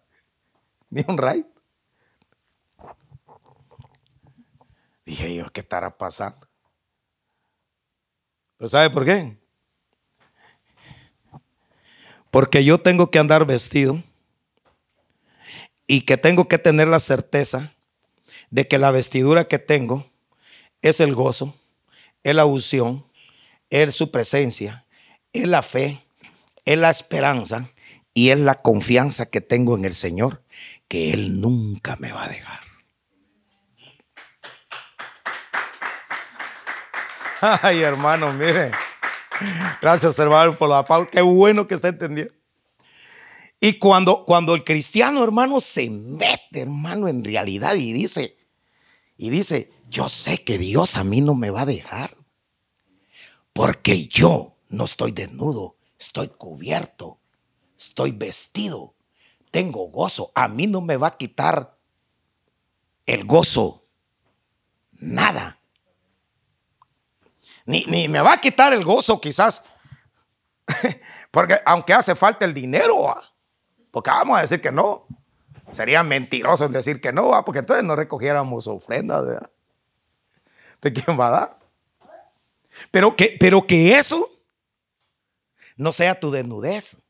[0.91, 1.47] ni un ray.
[5.05, 6.49] Dije yo, ¿qué estará pasando?
[8.57, 9.39] ¿Pero sabe por qué?
[12.31, 14.03] Porque yo tengo que andar vestido
[15.87, 17.73] y que tengo que tener la certeza
[18.51, 20.11] de que la vestidura que tengo
[20.83, 21.55] es el gozo
[22.27, 23.07] es la unción,
[23.71, 24.85] es su presencia,
[25.33, 26.05] es la fe,
[26.66, 27.70] es la esperanza
[28.12, 30.44] y es la confianza que tengo en el Señor,
[30.88, 32.61] que Él nunca me va a dejar.
[37.62, 38.72] Ay, hermano, mire.
[39.81, 41.11] Gracias, hermano, por la pausa.
[41.11, 42.33] Qué bueno que está entendiendo.
[43.61, 48.37] Y cuando, cuando el cristiano, hermano, se mete, hermano, en realidad y dice,
[49.16, 52.11] y dice, yo sé que Dios a mí no me va a dejar.
[53.52, 55.76] Porque yo no estoy desnudo,
[56.07, 57.19] estoy cubierto,
[57.77, 58.95] estoy vestido,
[59.51, 60.31] tengo gozo.
[60.35, 61.77] A mí no me va a quitar
[63.05, 63.83] el gozo.
[64.92, 65.59] Nada.
[67.64, 69.62] Ni, ni me va a quitar el gozo quizás.
[71.31, 73.14] Porque aunque hace falta el dinero,
[73.90, 75.07] porque vamos a decir que no.
[75.73, 79.27] Sería mentiroso en decir que no, porque entonces no recogiéramos ofrendas.
[79.27, 79.51] ¿verdad?
[80.81, 81.59] ¿De quién va a dar?
[82.92, 84.36] Pero que, pero que eso
[85.77, 87.03] no sea tu desnudez,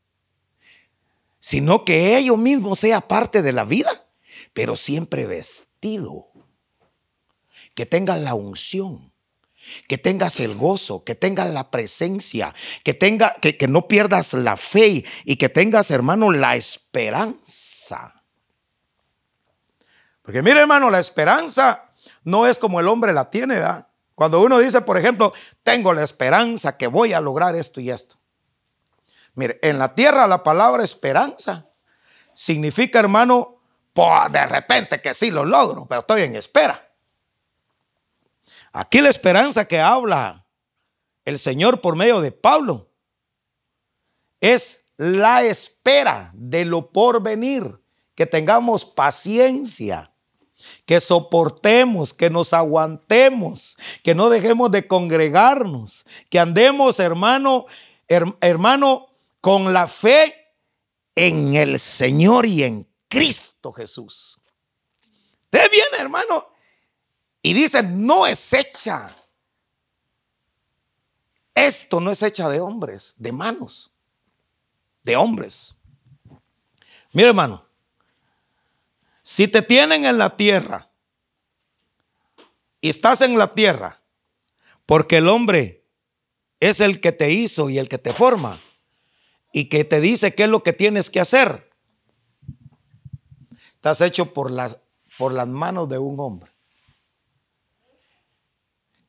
[1.39, 4.05] sino que ello mismo sea parte de la vida,
[4.53, 6.27] pero siempre vestido.
[7.73, 9.13] Que tengas la unción,
[9.87, 14.57] que tengas el gozo, que tengas la presencia, que, tenga, que, que no pierdas la
[14.57, 18.23] fe y que tengas, hermano, la esperanza.
[20.23, 21.91] Porque mire, hermano, la esperanza
[22.23, 23.87] no es como el hombre la tiene, ¿verdad?
[24.15, 28.17] Cuando uno dice, por ejemplo, tengo la esperanza que voy a lograr esto y esto.
[29.37, 31.69] Mire, en la tierra la palabra esperanza
[32.33, 33.61] significa, hermano,
[34.31, 36.91] de repente que sí lo logro, pero estoy en espera.
[38.73, 40.47] Aquí la esperanza que habla
[41.23, 42.89] el Señor por medio de Pablo
[44.41, 47.79] es la espera de lo por venir,
[48.15, 50.11] que tengamos paciencia
[50.87, 57.67] que soportemos, que nos aguantemos, que no dejemos de congregarnos, que andemos, hermano,
[58.07, 59.06] hermano,
[59.47, 60.57] con la fe
[61.15, 64.41] en el Señor y en Cristo Jesús.
[65.45, 66.49] Usted viene, hermano,
[67.41, 69.15] y dice, no es hecha.
[71.55, 73.89] Esto no es hecha de hombres, de manos,
[75.03, 75.77] de hombres.
[77.13, 77.65] Mira, hermano,
[79.23, 80.91] si te tienen en la tierra
[82.81, 84.01] y estás en la tierra,
[84.85, 85.85] porque el hombre
[86.59, 88.59] es el que te hizo y el que te forma
[89.51, 91.69] y que te dice qué es lo que tienes que hacer.
[93.73, 94.79] Estás hecho por las,
[95.17, 96.51] por las manos de un hombre.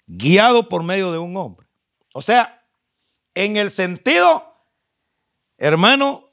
[0.07, 1.67] Guiado por medio de un hombre.
[2.15, 2.67] O sea,
[3.35, 4.55] en el sentido,
[5.59, 6.31] hermano,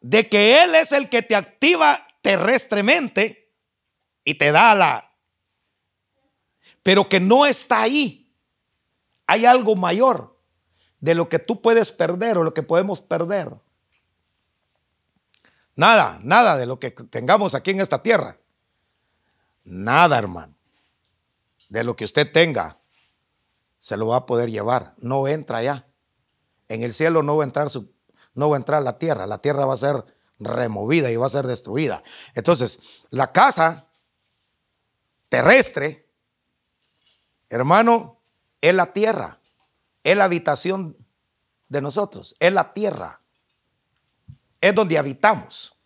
[0.00, 3.54] de que Él es el que te activa terrestremente
[4.24, 5.16] y te da la...
[6.82, 8.34] Pero que no está ahí.
[9.26, 10.31] Hay algo mayor
[11.02, 13.52] de lo que tú puedes perder o lo que podemos perder.
[15.74, 18.38] Nada, nada de lo que tengamos aquí en esta tierra.
[19.64, 20.54] Nada, hermano.
[21.68, 22.78] De lo que usted tenga,
[23.80, 24.94] se lo va a poder llevar.
[24.98, 25.88] No entra allá.
[26.68, 27.92] En el cielo no va a entrar su,
[28.34, 29.26] no va a entrar la tierra.
[29.26, 30.04] La tierra va a ser
[30.38, 32.04] removida y va a ser destruida.
[32.34, 32.78] Entonces,
[33.10, 33.88] la casa
[35.28, 36.08] terrestre,
[37.50, 38.20] hermano,
[38.60, 39.40] es la tierra,
[40.02, 40.96] es la habitación
[41.68, 43.20] de nosotros, es la tierra,
[44.60, 45.76] es donde habitamos.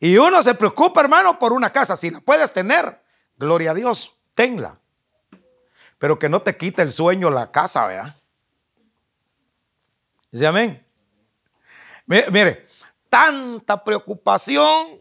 [0.00, 1.96] Y uno se preocupa, hermano, por una casa.
[1.96, 3.02] Si la puedes tener,
[3.36, 4.78] gloria a Dios, tenla.
[5.98, 8.20] Pero que no te quite el sueño la casa, vea.
[10.30, 10.84] Dice amén.
[12.06, 12.66] Mire,
[13.08, 15.00] tanta preocupación.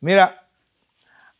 [0.00, 0.48] Mira,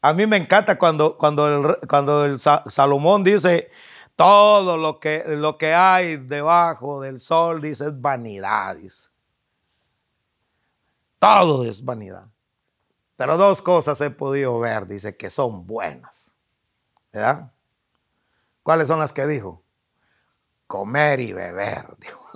[0.00, 3.70] a mí me encanta cuando, cuando, el, cuando el Salomón dice,
[4.16, 8.76] todo lo que, lo que hay debajo del sol, dice, es vanidad.
[11.18, 12.28] Todo es vanidad.
[13.16, 16.36] Pero dos cosas he podido ver, dice, que son buenas.
[17.12, 17.52] ¿Verdad?
[18.62, 19.62] ¿Cuáles son las que dijo?
[20.66, 22.30] Comer y beber, dijo.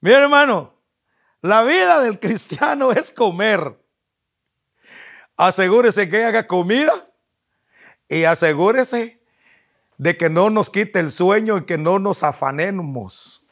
[0.00, 0.74] Mi hermano,
[1.42, 3.81] la vida del cristiano es comer.
[5.36, 6.92] Asegúrese que haga comida
[8.08, 9.20] y asegúrese
[9.98, 13.46] de que no nos quite el sueño y que no nos afanemos.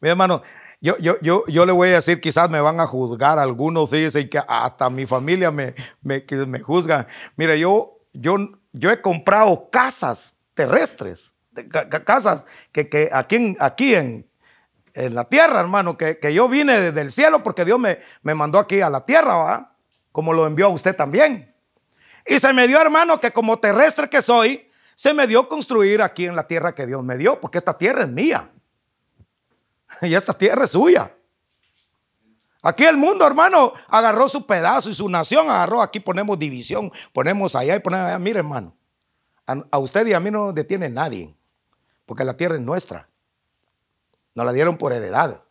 [0.00, 0.42] Mi hermano,
[0.80, 4.28] yo, yo, yo, yo, le voy a decir, quizás me van a juzgar, algunos dicen
[4.28, 7.06] que hasta mi familia me, me, me juzga.
[7.36, 8.36] Mira, yo, yo,
[8.72, 11.34] yo he comprado casas terrestres,
[12.04, 14.28] casas que, que aquí, aquí en,
[14.94, 18.58] en la tierra, hermano, que, yo vine desde el cielo porque Dios me, me mandó
[18.58, 19.75] aquí a la tierra, ¿va?
[20.16, 21.54] Como lo envió a usted también.
[22.24, 26.24] Y se me dio, hermano, que como terrestre que soy, se me dio construir aquí
[26.24, 28.50] en la tierra que Dios me dio, porque esta tierra es mía.
[30.00, 31.14] Y esta tierra es suya.
[32.62, 35.82] Aquí el mundo, hermano, agarró su pedazo y su nación agarró.
[35.82, 38.18] Aquí ponemos división, ponemos allá y ponemos allá.
[38.18, 38.74] Mire, hermano,
[39.70, 41.36] a, usted y a mí no detiene nadie,
[42.06, 43.06] porque la tierra es nuestra.
[44.34, 45.42] Nos la dieron por heredad.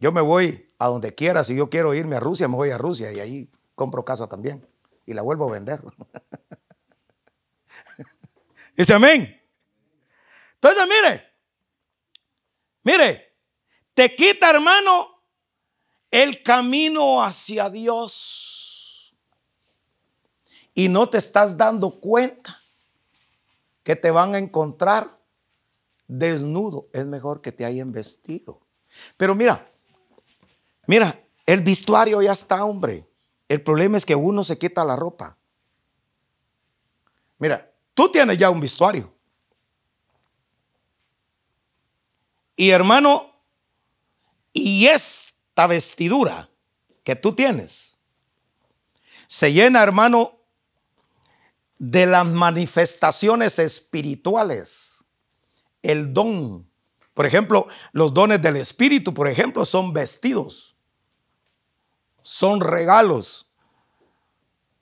[0.00, 1.44] Yo me voy a donde quiera.
[1.44, 4.66] Si yo quiero irme a Rusia, me voy a Rusia y ahí compro casa también.
[5.06, 5.80] Y la vuelvo a vender.
[8.76, 9.40] Dice amén.
[10.54, 11.24] Entonces, mire,
[12.82, 13.34] mire,
[13.94, 15.22] te quita, hermano,
[16.10, 19.14] el camino hacia Dios.
[20.74, 22.60] Y no te estás dando cuenta
[23.82, 25.18] que te van a encontrar
[26.06, 28.60] desnudo, es mejor que te hayan vestido.
[29.16, 29.70] Pero mira,
[30.86, 33.06] mira, el vestuario ya está, hombre.
[33.48, 35.36] El problema es que uno se quita la ropa.
[37.38, 39.12] Mira, tú tienes ya un vestuario.
[42.56, 43.32] Y hermano,
[44.52, 46.48] y esta vestidura
[47.02, 47.98] que tú tienes
[49.26, 50.38] se llena, hermano,
[51.78, 55.04] de las manifestaciones espirituales
[55.84, 56.68] el don.
[57.12, 60.73] Por ejemplo, los dones del Espíritu, por ejemplo, son vestidos,
[62.24, 63.48] son regalos.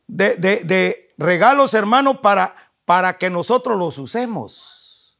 [0.06, 5.18] De, regalos, hermano, para, para que nosotros los usemos.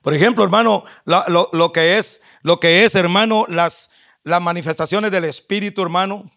[0.00, 3.90] Por ejemplo, hermano, lo, que es, lo que es, hermano, las,
[4.22, 6.30] las manifestaciones del Espíritu, hermano,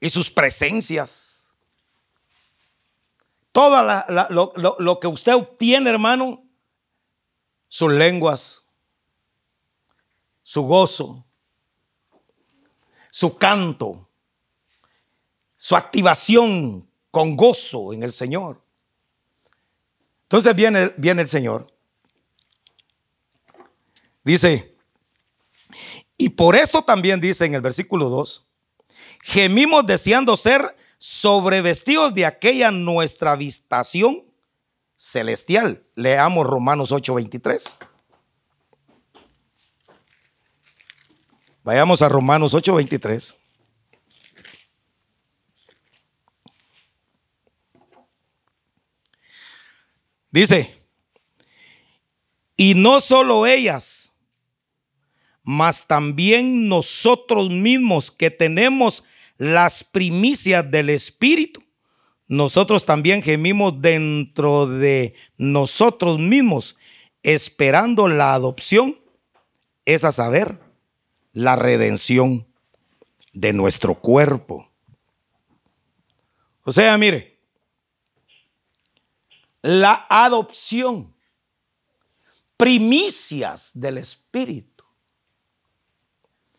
[0.00, 1.32] y sus presencias
[3.52, 4.02] todo
[4.78, 6.42] lo, que usted obtiene, hermano,
[7.68, 8.64] sus lenguas,
[10.42, 11.24] su gozo,
[13.12, 14.08] su canto,
[15.54, 18.62] su activación con gozo en el Señor.
[20.22, 21.66] Entonces viene, viene el Señor.
[24.24, 24.74] Dice,
[26.16, 28.46] y por esto también dice en el versículo 2,
[29.22, 34.24] gemimos deseando ser sobre vestidos de aquella nuestra vistación
[34.96, 35.84] celestial.
[35.96, 37.76] Leamos Romanos 8:23.
[41.64, 43.36] Vayamos a Romanos 8:23.
[50.30, 50.82] Dice,
[52.56, 54.14] y no solo ellas,
[55.42, 59.04] mas también nosotros mismos que tenemos
[59.36, 61.62] las primicias del Espíritu,
[62.28, 66.76] nosotros también gemimos dentro de nosotros mismos,
[67.22, 68.98] esperando la adopción,
[69.84, 70.58] es a saber,
[71.32, 72.46] la redención
[73.32, 74.68] de nuestro cuerpo.
[76.64, 77.40] O sea, mire,
[79.62, 81.14] la adopción,
[82.56, 84.84] primicias del Espíritu.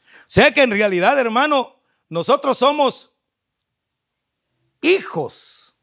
[0.05, 3.15] O sea que en realidad, hermano, nosotros somos
[4.81, 5.77] hijos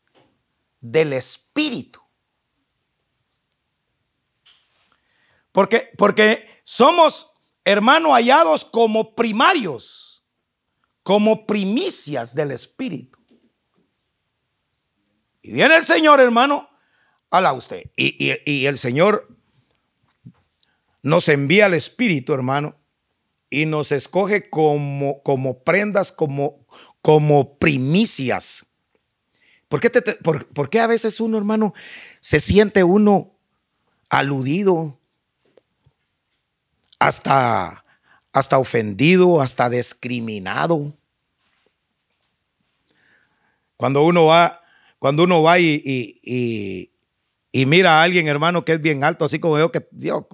[0.81, 2.01] del Espíritu.
[5.53, 7.33] Porque, porque somos,
[7.65, 10.25] hermano, hallados como primarios,
[11.03, 13.19] como primicias del Espíritu.
[15.43, 16.69] Y viene el Señor, hermano,
[17.31, 17.91] la usted.
[17.97, 19.37] Y, y el Señor
[21.03, 22.77] nos envía al Espíritu, hermano,
[23.49, 26.67] y nos escoge como, como prendas, como,
[27.03, 28.67] como primicias.
[29.69, 31.75] ¿Por qué, por, qué a veces uno, hermano,
[32.21, 33.39] se siente uno
[34.09, 35.00] aludido,
[37.01, 37.85] hasta,
[38.33, 40.95] hasta ofendido, hasta discriminado?
[43.77, 44.61] Cuando uno va,
[45.01, 45.83] cuando uno va y,
[46.23, 46.93] y,
[47.51, 50.29] y, mira a alguien, hermano, que es bien alto, así como yo, que yo,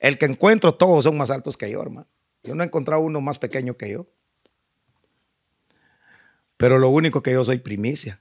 [0.00, 2.08] el que encuentro, todos son más altos que yo, hermano.
[2.42, 4.06] Yo no he encontrado uno más pequeño que yo.
[6.56, 8.20] Pero lo único que yo soy primicia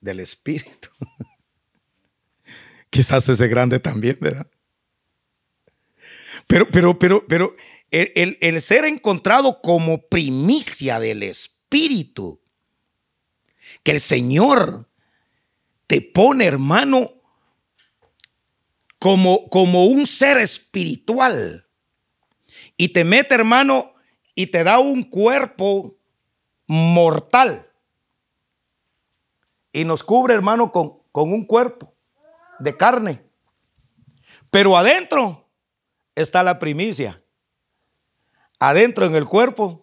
[0.00, 0.88] del Espíritu.
[2.90, 4.48] Quizás ese grande también, ¿verdad?
[6.50, 7.54] Pero, pero, pero, pero
[7.92, 12.40] el, el ser encontrado como primicia del Espíritu,
[13.84, 14.90] que el Señor
[15.86, 17.12] te pone, hermano,
[18.98, 21.68] como, como un ser espiritual
[22.76, 23.94] y te mete, hermano,
[24.34, 25.96] y te da un cuerpo
[26.66, 27.70] mortal.
[29.72, 31.94] Y nos cubre, hermano, con, con un cuerpo
[32.58, 33.22] de carne.
[34.50, 35.46] Pero adentro
[36.14, 37.22] está la primicia.
[38.58, 39.82] Adentro en el cuerpo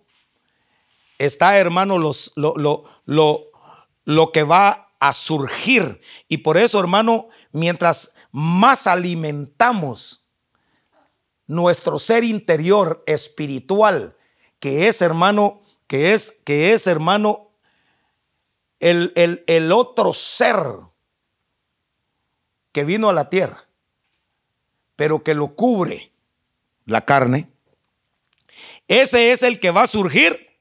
[1.17, 3.45] está, hermano, los, lo, lo, lo,
[4.05, 6.01] lo que va a surgir.
[6.28, 10.25] Y por eso, hermano, mientras más alimentamos
[11.47, 14.15] nuestro ser interior espiritual,
[14.59, 17.51] que es hermano, que es, que es hermano,
[18.80, 20.57] el, el, el otro ser
[22.71, 23.67] que vino a la tierra,
[24.95, 26.11] pero que lo cubre
[26.88, 27.52] la carne.
[28.88, 30.60] Ese es el que va a surgir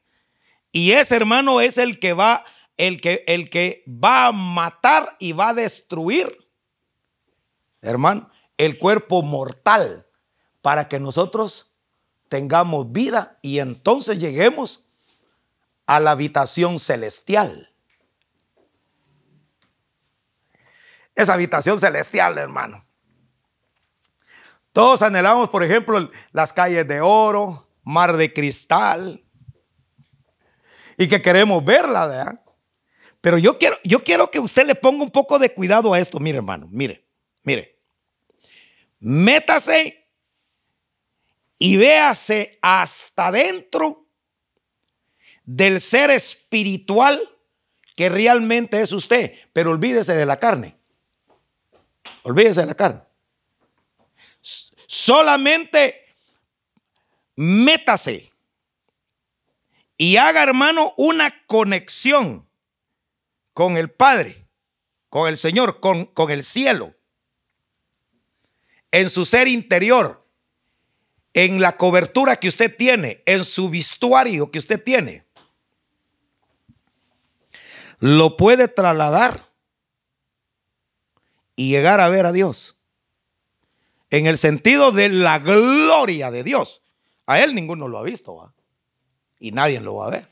[0.72, 2.45] y ese hermano es el que va
[2.77, 6.47] el que el que va a matar y va a destruir
[7.81, 10.07] hermano el cuerpo mortal
[10.61, 11.72] para que nosotros
[12.29, 14.85] tengamos vida y entonces lleguemos
[15.87, 17.72] a la habitación celestial.
[21.14, 22.85] Esa habitación celestial, hermano.
[24.77, 29.24] Todos anhelamos, por ejemplo, las calles de oro, mar de cristal,
[30.99, 32.45] y que queremos verla, ¿verdad?
[33.22, 36.20] Pero yo quiero, yo quiero que usted le ponga un poco de cuidado a esto,
[36.20, 37.09] mire, hermano, mire,
[37.43, 37.81] mire.
[38.99, 40.11] Métase
[41.59, 44.07] y véase hasta dentro
[45.47, 47.18] del ser espiritual
[47.95, 50.77] que realmente es usted, pero olvídese de la carne.
[52.24, 53.07] Olvídese de la carne.
[54.87, 56.05] Solamente
[57.37, 58.32] métase
[59.99, 62.49] y haga, hermano, una conexión
[63.53, 64.47] con el Padre,
[65.09, 66.95] con el Señor, con, con el cielo,
[68.91, 70.26] en su ser interior
[71.37, 75.26] en la cobertura que usted tiene, en su vestuario que usted tiene,
[77.99, 79.47] lo puede trasladar
[81.55, 82.76] y llegar a ver a Dios.
[84.11, 86.82] En el sentido de la gloria de Dios.
[87.26, 88.54] A él ninguno lo ha visto
[89.40, 90.28] y nadie lo va a ver.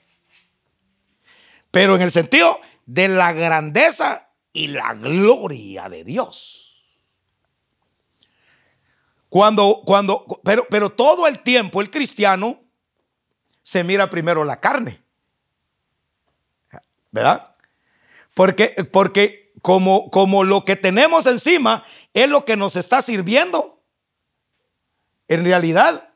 [1.70, 6.64] Pero en el sentido de la grandeza y la gloria de Dios.
[9.28, 12.62] Cuando, cuando, pero, pero todo el tiempo el cristiano
[13.62, 15.02] se mira primero la carne.
[17.10, 17.56] ¿Verdad?
[18.34, 23.82] Porque, porque, como, como lo que tenemos encima es lo que nos está sirviendo.
[25.26, 26.12] En realidad,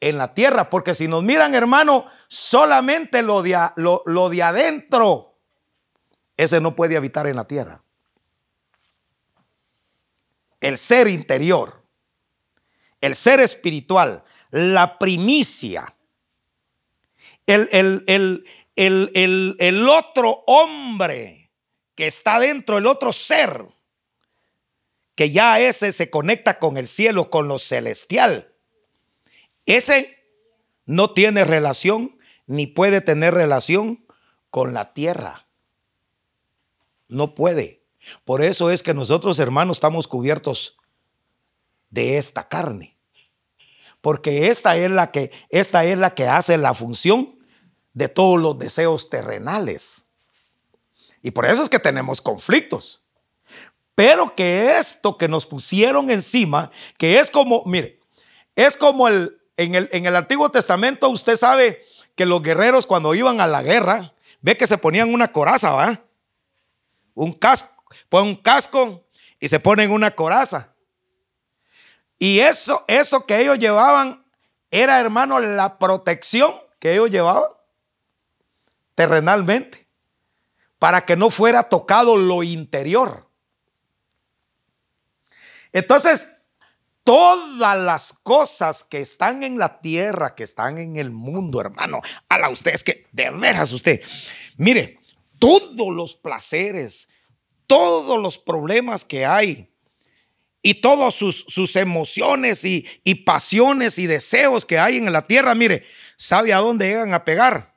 [0.00, 5.38] en la tierra, porque si nos miran, hermano, solamente lo de, lo, de adentro,
[6.36, 7.82] ese no puede habitar en la tierra.
[10.60, 11.82] El ser interior,
[13.00, 15.96] el ser espiritual, la primicia,
[17.46, 18.44] el, el,
[18.76, 21.39] el, el otro hombre
[22.00, 23.66] que está dentro, el otro ser,
[25.14, 28.50] que ya ese se conecta con el cielo, con lo celestial
[29.76, 30.18] ese
[30.84, 34.04] no tiene relación ni puede tener relación
[34.50, 35.46] con la tierra.
[37.08, 37.84] No puede.
[38.24, 40.76] Por eso es que nosotros, hermanos, estamos cubiertos
[41.90, 42.96] de esta carne.
[44.00, 47.38] Porque esta es la que esta es la que hace la función
[47.92, 50.06] de todos los deseos terrenales.
[51.22, 53.04] Y por eso es que tenemos conflictos.
[53.94, 58.00] Pero que esto que nos pusieron encima, que es como, mire,
[58.56, 59.74] es como el, en
[60.06, 61.82] el, Antiguo Testamento usted sabe
[62.14, 66.00] que los guerreros cuando iban a la guerra, ve que se ponían una coraza, ¿va?
[67.14, 69.04] Un casco, ponen un casco
[69.38, 70.72] y se ponen una coraza.
[72.18, 74.24] Y eso, eso que ellos llevaban
[74.70, 77.50] era, hermano, la protección que ellos llevaban
[78.94, 79.79] terrenalmente
[80.80, 83.30] para que no fuera tocado lo interior.
[85.72, 86.26] Entonces,
[87.04, 92.00] todas las cosas que están en la tierra, que están en el mundo, hermano.
[92.30, 94.00] A la usted es que de veras usted,
[94.56, 94.98] mire,
[95.38, 97.10] todos los placeres,
[97.66, 99.70] todos los problemas que hay
[100.62, 105.54] y todas sus, sus emociones y, y, pasiones y deseos que hay en la tierra,
[105.54, 105.84] mire,
[106.16, 107.70] ¿sabe a dónde llegan a pegar?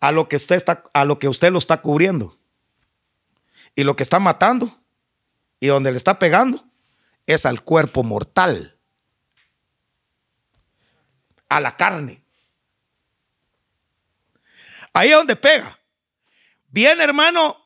[0.00, 2.38] A lo que usted está, a lo que usted lo está cubriendo.
[3.74, 4.80] Y lo que está matando
[5.60, 6.64] y donde le está pegando
[7.26, 8.76] es al cuerpo mortal,
[11.48, 12.24] a la carne.
[14.92, 15.78] Ahí es donde pega.
[16.68, 17.56] Viene, hermano,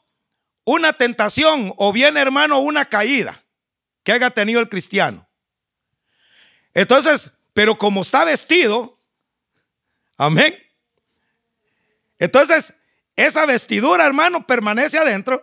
[0.64, 3.42] una tentación o viene, hermano, una caída
[4.02, 5.26] que haya tenido el cristiano.
[6.74, 8.98] Entonces, pero como está vestido,
[10.16, 10.63] amén.
[12.18, 12.74] Entonces,
[13.16, 15.42] esa vestidura, hermano, permanece adentro,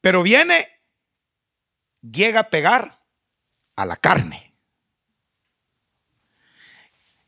[0.00, 0.68] pero viene,
[2.00, 3.02] llega a pegar
[3.76, 4.54] a la carne.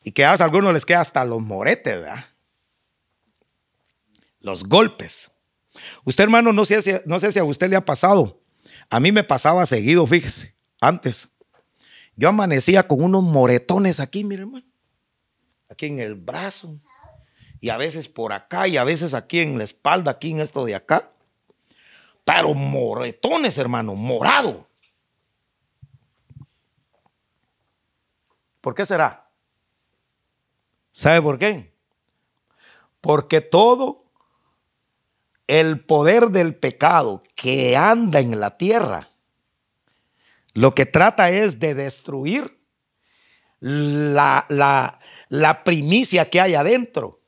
[0.03, 2.25] Y que a algunos les queda hasta los moretes, ¿verdad?
[4.41, 5.31] Los golpes.
[6.05, 8.43] Usted, hermano, no sé, si, no sé si a usted le ha pasado.
[8.89, 11.37] A mí me pasaba seguido, fíjese, antes.
[12.17, 14.67] Yo amanecía con unos moretones aquí, mi hermano.
[15.69, 16.81] Aquí en el brazo.
[17.61, 20.65] Y a veces por acá y a veces aquí en la espalda, aquí en esto
[20.65, 21.11] de acá.
[22.25, 24.67] Pero moretones, hermano, morado.
[28.61, 29.31] ¿Por qué será?
[30.91, 31.73] ¿Sabe por qué?
[33.01, 34.05] Porque todo
[35.47, 39.09] el poder del pecado que anda en la tierra,
[40.55, 42.61] lo que trata es de destruir
[43.61, 44.47] la,
[45.29, 47.20] la, primicia que hay adentro.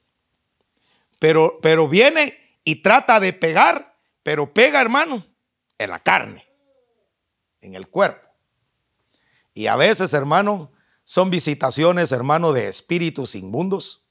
[1.22, 5.24] Pero, pero viene y trata de pegar, pero pega, hermano,
[5.78, 6.44] en la carne,
[7.60, 8.28] en el cuerpo.
[9.54, 10.72] Y a veces, hermano,
[11.04, 14.04] son visitaciones, hermano, de espíritus inmundos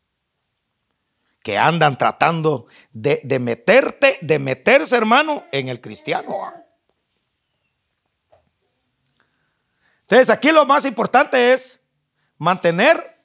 [1.43, 6.34] que andan tratando de, meterte, de meterse, hermano, en el cristiano.
[10.03, 11.82] Entonces, aquí lo más importante es
[12.38, 13.22] mantener,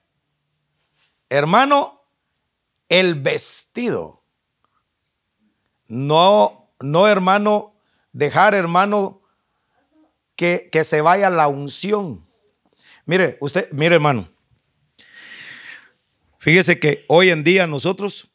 [1.29, 1.96] hermano,
[2.89, 4.25] el vestido.
[5.89, 7.75] No, no, hermano,
[8.13, 9.23] dejar, hermano,
[10.35, 12.27] que, que se vaya la unción.
[13.05, 14.29] Mire, usted, mire hermano,
[16.39, 18.31] fíjese que hoy en día nosotros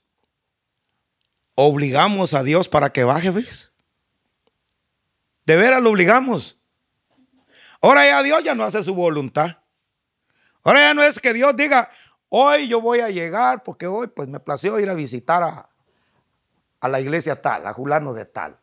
[1.55, 3.73] obligamos a Dios para que baje, ¿ves?
[5.45, 6.59] De veras lo obligamos.
[7.81, 9.57] Ahora ya Dios ya no hace su voluntad.
[10.63, 11.91] Ahora ya no es que Dios diga,
[12.31, 15.69] hoy yo voy a llegar porque hoy pues me plació ir a visitar a,
[16.79, 18.59] a la iglesia tal, a Julano de tal.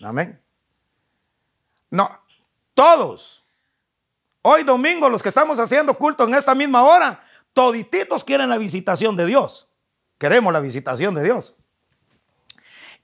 [0.00, 0.40] Amén.
[1.90, 2.08] No,
[2.74, 3.44] todos
[4.50, 7.20] Hoy domingo, los que estamos haciendo culto en esta misma hora,
[7.52, 9.68] todititos quieren la visitación de Dios.
[10.16, 11.54] Queremos la visitación de Dios.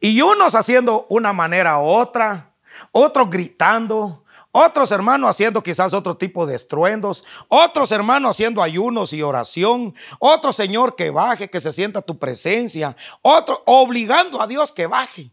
[0.01, 2.55] Y unos haciendo una manera u otra,
[2.93, 4.24] otros gritando,
[4.57, 10.53] otros hermanos haciendo quizás otro tipo de estruendos, otros hermanos haciendo ayunos y oración, otro
[10.53, 15.33] Señor que baje, que se sienta tu presencia, otro obligando a Dios que baje.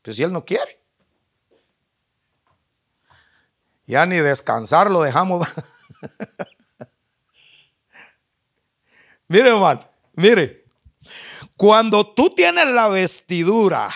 [0.00, 0.80] Pues si Él no quiere.
[3.84, 5.44] Ya ni descansar lo dejamos.
[9.26, 10.66] mire, hermano, mire.
[11.56, 13.90] Cuando tú tienes la vestidura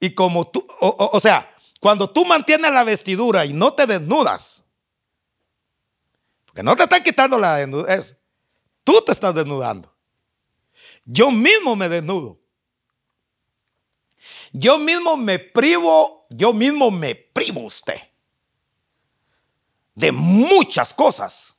[0.00, 4.64] y como tú, o, sea, cuando tú mantienes la vestidura y no te desnudas,
[6.46, 8.16] porque no te están quitando la desnudez,
[8.84, 9.94] tú te estás desnudando.
[11.04, 12.40] Yo mismo me desnudo.
[14.52, 18.00] Yo mismo me privo, yo mismo me privo usted
[19.96, 21.56] de muchas cosas.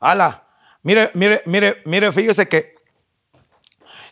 [0.00, 0.46] Ala,
[0.82, 2.74] mire, mire, mire, mire, fíjese que,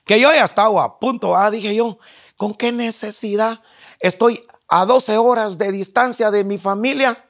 [0.05, 1.99] que yo ya estaba a punto, ah, dije yo,
[2.41, 3.61] ¿con qué necesidad
[3.99, 7.29] estoy a 12 horas de distancia de mi familia?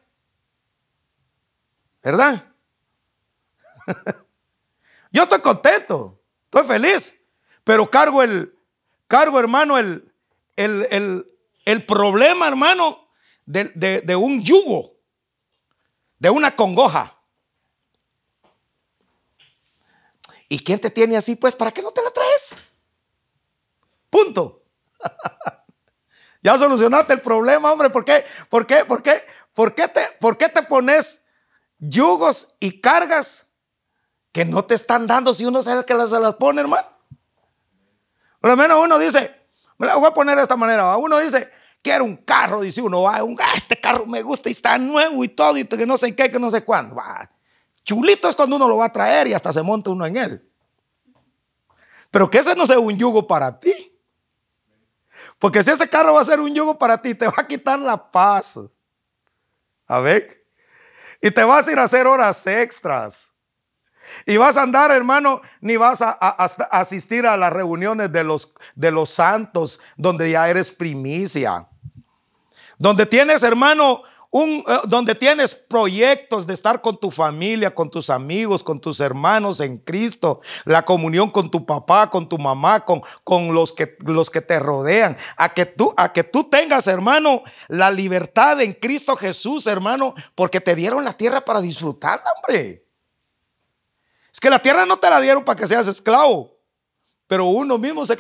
[2.01, 2.55] ¿Verdad?
[5.11, 7.13] yo estoy contento, estoy feliz,
[7.65, 8.57] pero cargo el,
[9.09, 10.15] cargo hermano, el,
[10.55, 11.27] el, el,
[11.65, 13.09] el problema, hermano,
[13.45, 14.97] de, un yugo,
[16.21, 17.21] de una congoja.
[20.49, 21.35] ¿Y quién te tiene así?
[21.35, 22.57] Pues, ¿para qué no te la traes?
[24.09, 24.60] Punto.
[26.42, 27.90] ya solucionaste el problema, hombre.
[27.90, 28.24] ¿Por qué?
[28.48, 28.84] ¿Por qué?
[28.84, 29.24] ¿Por qué?
[29.55, 31.22] ¿Por qué te, por qué te pones
[31.78, 33.46] yugos y cargas
[34.32, 36.88] que no te están dando si uno sabe que las, se las pone, hermano?
[38.40, 39.34] Por lo menos uno dice,
[39.76, 40.96] me la voy a poner de esta manera.
[40.96, 41.51] Uno dice,
[41.82, 45.24] quiero un carro, dice uno, va, un, ah, este carro me gusta y está nuevo
[45.24, 46.96] y todo, y que no sé qué, que no sé cuándo.
[46.96, 47.30] Va.
[47.82, 50.51] Chulito es cuando uno lo va a traer y hasta se monta uno en él.
[52.11, 53.89] Pero que ese no sea un yugo para ti.
[55.41, 57.78] Porque si ese carro va a ser un yugo para ti, te va a quitar
[57.78, 58.61] la paz.
[59.86, 60.47] A ver.
[61.20, 63.34] Y te vas a ir a hacer horas extras.
[64.26, 66.11] Y vas a andar, hermano, ni vas a,
[66.70, 71.66] asistir a las reuniones de los, de los santos donde ya eres primicia.
[72.78, 74.03] Donde tienes, hermano,
[74.33, 79.61] eh, donde tienes proyectos de estar con tu familia, con tus amigos, con tus hermanos
[79.61, 84.31] en Cristo, la comunión con tu papá, con tu mamá, con, con los, que, los
[84.31, 89.16] que te rodean, a que, tú, a que tú tengas, hermano, la libertad en Cristo
[89.16, 92.87] Jesús, hermano, porque te dieron la tierra para disfrutarla, hombre.
[94.33, 96.57] Es que la tierra no te la dieron para que seas esclavo,
[97.26, 98.16] pero uno mismo se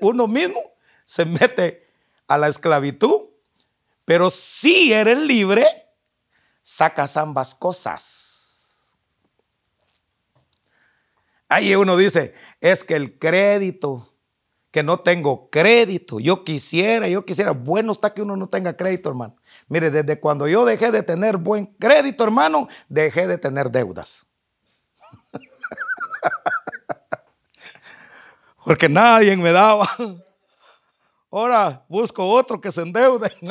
[0.00, 0.60] uno mismo
[1.04, 1.88] se mete
[2.26, 3.26] a la esclavitud
[4.06, 5.66] pero si eres libre,
[6.62, 8.96] sacas ambas cosas.
[11.48, 14.14] Ahí uno dice, es que el crédito,
[14.70, 19.08] que no tengo crédito, yo quisiera, yo quisiera, bueno está que uno no tenga crédito,
[19.08, 19.36] hermano.
[19.68, 24.24] Mire, desde cuando yo dejé de tener buen crédito, hermano, dejé de tener deudas.
[28.64, 29.88] Porque nadie me daba.
[31.36, 33.30] Ahora busco otro que se endeude.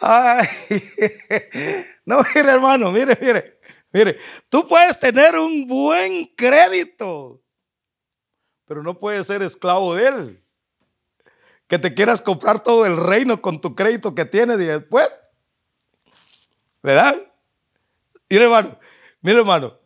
[2.04, 3.60] No, mire hermano, mire, mire,
[3.92, 4.18] mire.
[4.48, 7.40] Tú puedes tener un buen crédito,
[8.66, 10.44] pero no puedes ser esclavo de él.
[11.68, 15.08] Que te quieras comprar todo el reino con tu crédito que tienes y después.
[16.82, 17.14] ¿Verdad?
[18.28, 18.78] Mire hermano,
[19.22, 19.83] mire hermano.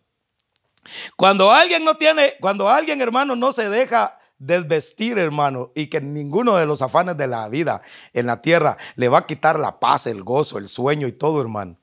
[1.17, 6.57] Cuando alguien no tiene, cuando alguien, hermano, no se deja desvestir, hermano, y que ninguno
[6.57, 7.83] de los afanes de la vida
[8.13, 11.41] en la tierra le va a quitar la paz, el gozo, el sueño y todo,
[11.41, 11.77] hermano.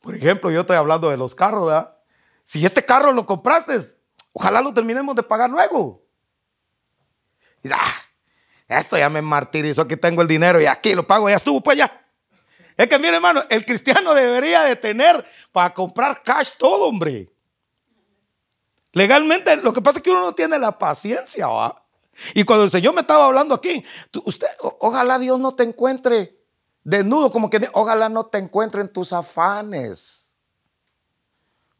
[0.00, 1.96] Por ejemplo, yo estoy hablando de los carros, ¿verdad?
[2.42, 3.78] Si este carro lo compraste,
[4.32, 6.02] ojalá lo terminemos de pagar luego.
[7.62, 7.94] Y, ah,
[8.66, 11.76] esto ya me martirizó, aquí tengo el dinero y aquí lo pago, ya estuvo pues
[11.76, 12.06] ya.
[12.76, 17.28] Es que mire, hermano, el cristiano debería de tener para comprar cash todo, hombre.
[18.92, 21.46] Legalmente, lo que pasa es que uno no tiene la paciencia.
[22.34, 23.84] Y cuando el Señor me estaba hablando aquí,
[24.24, 26.38] usted, ojalá Dios no te encuentre
[26.82, 30.30] desnudo, como que ojalá no te encuentre en tus afanes.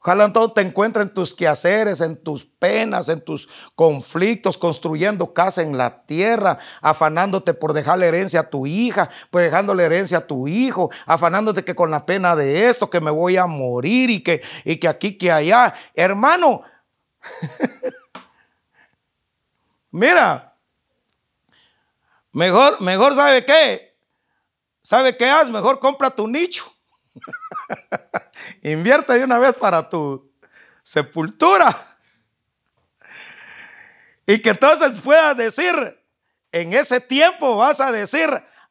[0.03, 5.61] Ojalá todo te encuentre en tus quehaceres, en tus penas, en tus conflictos, construyendo casa
[5.61, 10.49] en la tierra, afanándote por dejarle herencia a tu hija, por dejándole herencia a tu
[10.49, 14.41] hijo, afanándote que con la pena de esto, que me voy a morir y que,
[14.65, 15.75] y que aquí, que allá.
[15.95, 16.63] Hermano,
[19.91, 20.57] Mira,
[22.33, 23.97] mejor, mejor sabe qué,
[24.83, 26.73] sabe qué haz, mejor compra tu nicho.
[28.63, 30.31] Invierte de una vez para tu
[30.83, 31.99] sepultura.
[34.27, 35.75] Y que entonces puedas decir,
[36.53, 38.31] en ese tiempo vas a decir,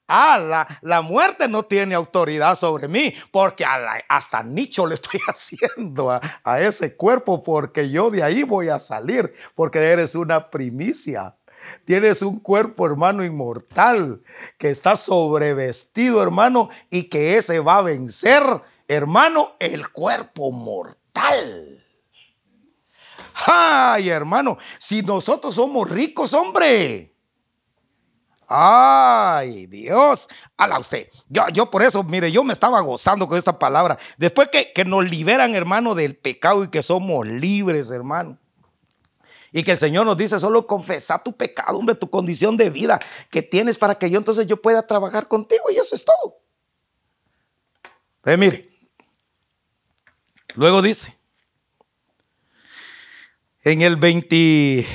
[0.10, 3.66] ah, la, muerte no tiene autoridad sobre mí, porque
[4.10, 8.80] hasta nicho le estoy haciendo a, a ese cuerpo, porque yo de ahí voy a
[8.80, 11.36] salir, porque eres una primicia.
[11.86, 14.22] Tienes un cuerpo, hermano, inmortal,
[14.58, 18.44] que está sobrevestido, hermano, y que ese va a vencer,
[18.88, 21.86] hermano, el cuerpo mortal.
[23.46, 27.16] Ay, hermano, si nosotros somos ricos, hombre.
[28.52, 30.28] Ay, Dios,
[30.58, 31.08] ala usted.
[31.28, 34.00] Yo, yo por eso, mire, yo me estaba gozando con esta palabra.
[34.18, 38.40] Después que, que nos liberan, hermano, del pecado y que somos libres, hermano.
[39.52, 43.00] Y que el Señor nos dice, solo confesa tu pecado, hombre, tu condición de vida
[43.30, 46.40] que tienes para que yo entonces yo pueda trabajar contigo y eso es todo.
[48.24, 48.64] Ve, mire.
[50.56, 51.16] Luego dice,
[53.64, 54.88] en el 20,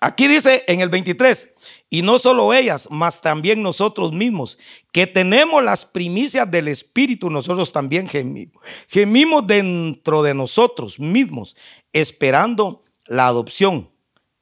[0.00, 1.52] aquí dice en el 23,
[1.90, 4.58] y no solo ellas, mas también nosotros mismos,
[4.92, 8.62] que tenemos las primicias del Espíritu, nosotros también gemimos.
[8.88, 11.56] Gemimos dentro de nosotros mismos,
[11.92, 13.90] esperando la adopción,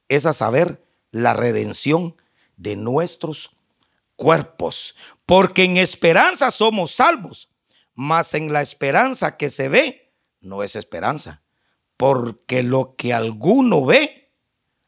[0.09, 2.15] es a saber, la redención
[2.57, 3.51] de nuestros
[4.17, 4.95] cuerpos.
[5.25, 7.49] Porque en esperanza somos salvos,
[7.93, 11.43] mas en la esperanza que se ve, no es esperanza.
[11.95, 14.33] Porque lo que alguno ve,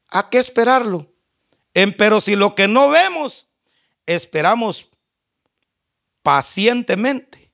[0.09, 1.09] ¿a qué esperarlo?
[1.73, 3.47] Pero si lo que no vemos,
[4.05, 4.89] esperamos
[6.23, 7.51] pacientemente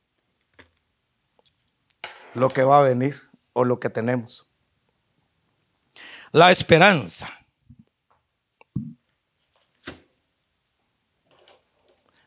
[2.33, 3.21] lo que va a venir
[3.53, 4.47] o lo que tenemos.
[6.31, 7.29] La esperanza.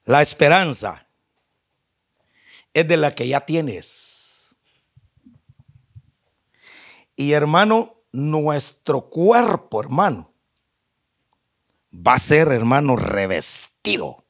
[0.04, 1.06] La esperanza
[2.72, 4.56] es de la que ya tienes.
[7.14, 10.32] Y hermano, nuestro cuerpo, hermano,
[12.06, 14.24] va a ser, hermano, revestido.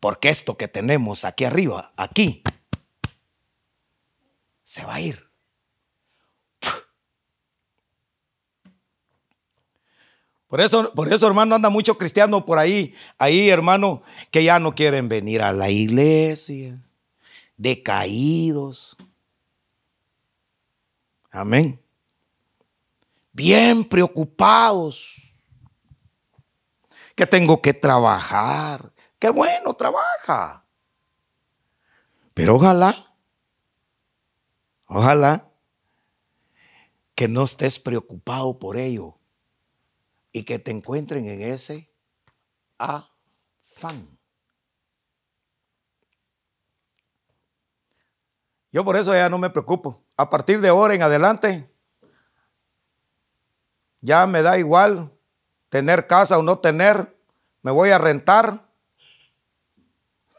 [0.00, 2.42] Porque esto que tenemos aquí arriba, aquí,
[4.62, 5.28] se va a ir.
[10.46, 14.74] Por eso, por eso, hermano, anda mucho cristiano por ahí, ahí, hermano, que ya no
[14.74, 16.82] quieren venir a la iglesia,
[17.56, 18.96] decaídos.
[21.30, 21.78] Amén.
[23.32, 25.27] Bien preocupados
[27.18, 28.92] que tengo que trabajar.
[29.18, 30.64] Qué bueno, trabaja.
[32.32, 32.94] Pero ojalá,
[34.86, 35.50] ojalá
[37.16, 39.18] que no estés preocupado por ello
[40.30, 41.92] y que te encuentren en ese
[42.78, 44.16] afán.
[48.70, 50.04] Yo por eso ya no me preocupo.
[50.16, 51.68] A partir de ahora en adelante,
[54.00, 55.17] ya me da igual
[55.68, 57.16] tener casa o no tener,
[57.62, 58.68] me voy a rentar.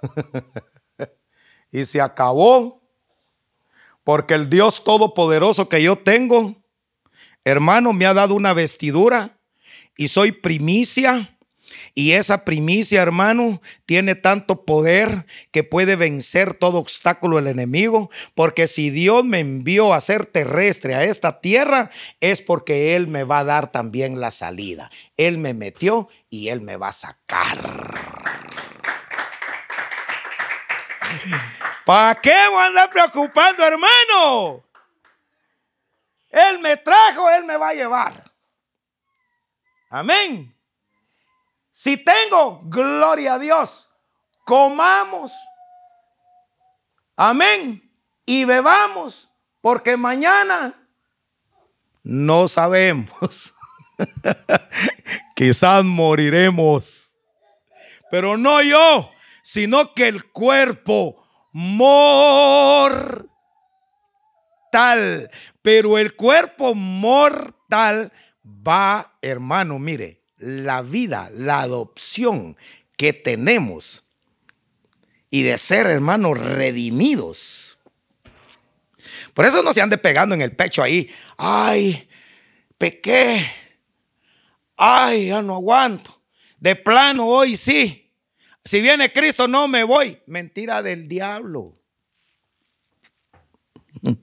[1.71, 2.79] y se acabó.
[4.03, 6.55] Porque el Dios Todopoderoso que yo tengo,
[7.43, 9.37] hermano, me ha dado una vestidura
[9.95, 11.37] y soy primicia
[11.99, 18.09] y esa primicia, hermano, tiene tanto poder que puede vencer todo obstáculo del enemigo.
[18.35, 21.91] Porque si Dios me envió a ser terrestre a esta tierra,
[22.21, 24.89] es porque Él me va a dar también la salida.
[25.17, 27.57] Él me metió y Él me va a sacar.
[31.85, 34.63] ¿Para qué voy a andar preocupando, hermano?
[36.29, 38.23] Él me trajo, Él me va a llevar.
[39.89, 40.55] Amén.
[41.71, 43.89] Si tengo, gloria a Dios,
[44.45, 45.31] comamos.
[47.15, 47.83] Amén.
[48.25, 49.29] Y bebamos,
[49.61, 50.79] porque mañana
[52.03, 53.53] no sabemos.
[55.35, 57.17] Quizás moriremos.
[58.09, 59.11] Pero no yo,
[59.43, 63.29] sino que el cuerpo mortal.
[65.61, 68.11] Pero el cuerpo mortal
[68.43, 72.57] va, hermano, mire, la vida, la adopción
[72.97, 74.05] que tenemos
[75.29, 77.77] y de ser, hermanos, redimidos.
[79.33, 81.09] Por eso no se ande pegando en el pecho ahí.
[81.37, 82.09] Ay,
[82.77, 83.49] pequé.
[84.75, 86.21] Ay, ya no aguanto.
[86.57, 88.11] De plano, hoy sí.
[88.65, 90.19] Si viene Cristo, no me voy.
[90.25, 91.77] Mentira del diablo.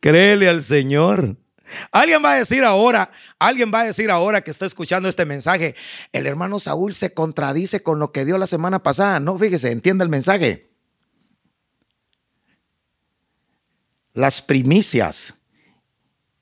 [0.00, 1.36] Créele al Señor.
[1.92, 5.74] Alguien va a decir ahora, alguien va a decir ahora que está escuchando este mensaje,
[6.12, 9.20] el hermano Saúl se contradice con lo que dio la semana pasada.
[9.20, 10.70] No, fíjese, entienda el mensaje.
[14.12, 15.34] Las primicias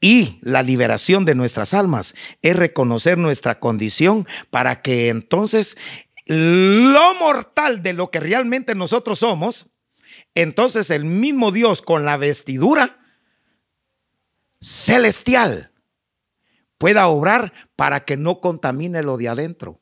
[0.00, 5.76] y la liberación de nuestras almas es reconocer nuestra condición para que entonces
[6.26, 9.66] lo mortal de lo que realmente nosotros somos,
[10.34, 12.97] entonces el mismo Dios con la vestidura
[14.60, 15.72] celestial
[16.78, 19.80] pueda obrar para que no contamine lo de adentro.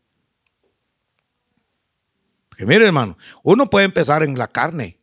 [2.49, 5.01] Porque mire hermano, uno puede empezar en la carne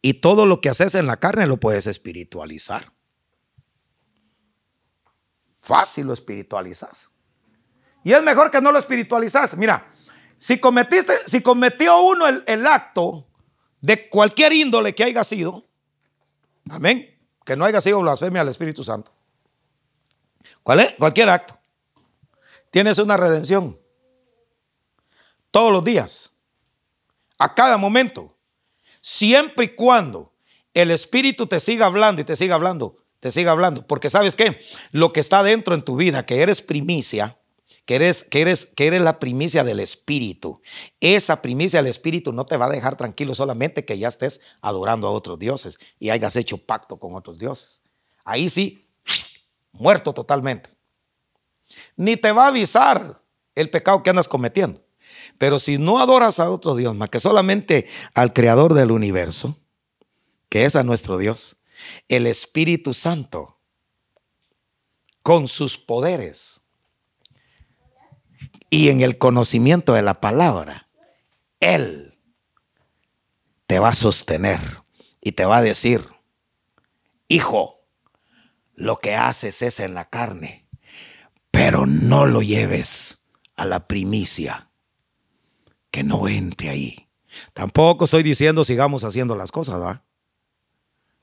[0.00, 2.92] y todo lo que haces en la carne lo puedes espiritualizar.
[5.60, 7.12] Fácil lo espiritualizas.
[8.02, 9.56] Y es mejor que no lo espiritualizas.
[9.56, 9.92] Mira,
[10.38, 13.28] si cometiste, si cometió uno el, el acto
[13.80, 15.68] de cualquier índole que haya sido,
[16.68, 17.11] amén,
[17.44, 19.12] que no haya sido blasfemia al Espíritu Santo.
[20.62, 20.94] ¿Cuál es?
[20.98, 21.58] Cualquier acto.
[22.70, 23.78] Tienes una redención.
[25.50, 26.32] Todos los días.
[27.38, 28.36] A cada momento.
[29.00, 30.32] Siempre y cuando
[30.74, 33.86] el Espíritu te siga hablando y te siga hablando, te siga hablando.
[33.86, 34.60] Porque sabes qué?
[34.90, 37.38] Lo que está dentro en tu vida, que eres primicia,
[37.84, 40.60] que eres, que, eres, que eres la primicia del Espíritu.
[41.00, 45.08] Esa primicia del Espíritu no te va a dejar tranquilo solamente que ya estés adorando
[45.08, 47.82] a otros dioses y hayas hecho pacto con otros dioses.
[48.24, 48.88] Ahí sí,
[49.72, 50.70] muerto totalmente.
[51.96, 53.22] Ni te va a avisar
[53.54, 54.82] el pecado que andas cometiendo.
[55.38, 59.58] Pero si no adoras a otro Dios más que solamente al Creador del universo,
[60.48, 61.58] que es a nuestro Dios,
[62.08, 63.58] el Espíritu Santo,
[65.22, 66.61] con sus poderes,
[68.72, 70.88] y en el conocimiento de la palabra,
[71.60, 72.18] Él
[73.66, 74.60] te va a sostener
[75.20, 76.08] y te va a decir,
[77.28, 77.84] hijo,
[78.74, 80.66] lo que haces es en la carne,
[81.50, 84.70] pero no lo lleves a la primicia,
[85.90, 87.08] que no entre ahí.
[87.52, 90.02] Tampoco estoy diciendo sigamos haciendo las cosas, ¿verdad?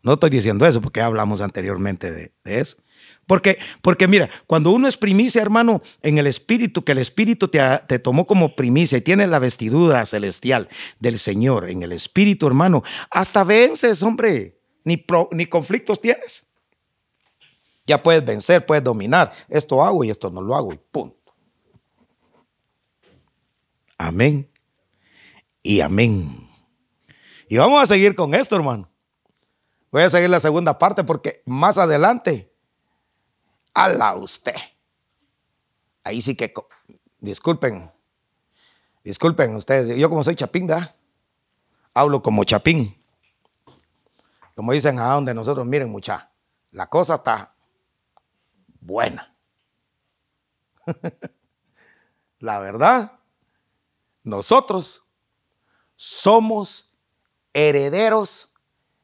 [0.03, 2.77] No estoy diciendo eso porque hablamos anteriormente de, de eso.
[3.29, 7.59] Porque, porque mira, cuando uno es primicia, hermano, en el espíritu, que el espíritu te,
[7.87, 10.67] te tomó como primicia y tienes la vestidura celestial
[10.99, 16.43] del Señor en el espíritu, hermano, hasta vences, hombre, ni, ni conflictos tienes.
[17.85, 19.31] Ya puedes vencer, puedes dominar.
[19.47, 21.31] Esto hago y esto no lo hago y punto.
[23.95, 24.49] Amén.
[25.61, 26.49] Y amén.
[27.47, 28.89] Y vamos a seguir con esto, hermano.
[29.91, 32.48] Voy a seguir la segunda parte porque más adelante
[33.87, 34.55] la usted.
[36.03, 36.53] Ahí sí que,
[37.19, 37.91] disculpen,
[39.03, 40.95] disculpen ustedes, yo como soy chapín, ¿verdad?
[41.93, 42.95] Hablo como chapín.
[44.55, 46.31] Como dicen a donde nosotros, miren mucha,
[46.71, 47.55] la cosa está
[48.81, 49.35] buena.
[52.39, 53.19] la verdad,
[54.23, 55.05] nosotros
[55.95, 56.93] somos
[57.53, 58.51] herederos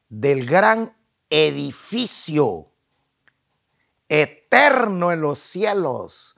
[0.08, 0.96] del gran
[1.30, 2.70] edificio
[4.56, 6.36] eterno en los cielos.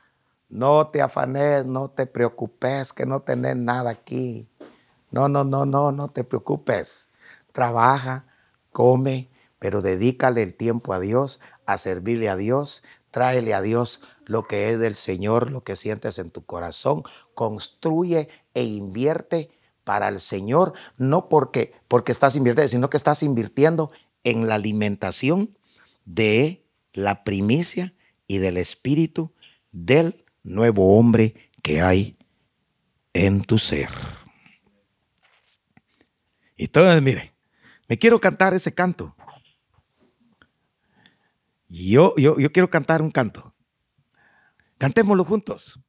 [0.49, 4.49] No te afanes, no te preocupes, que no tenés nada aquí.
[5.11, 7.11] No, no, no, no, no te preocupes.
[7.53, 8.27] Trabaja,
[8.73, 12.83] come, pero dedícale el tiempo a Dios, a servirle a Dios.
[13.11, 17.05] Tráele a Dios lo que es del Señor, lo que sientes en tu corazón.
[17.35, 19.51] Construye e invierte
[19.85, 23.91] para el Señor, no porque, porque estás invirtiendo, sino que estás invirtiendo
[24.25, 25.57] en la alimentación
[26.05, 27.95] de la primicia
[28.29, 29.35] y del espíritu
[29.73, 32.17] del nuevo hombre que hay
[33.13, 33.89] en tu ser.
[36.57, 37.35] Y Entonces, mire,
[37.89, 39.17] me quiero cantar ese canto.
[41.69, 43.55] Yo, yo, yo quiero cantar un canto.
[44.79, 45.81] Cantémoslo juntos.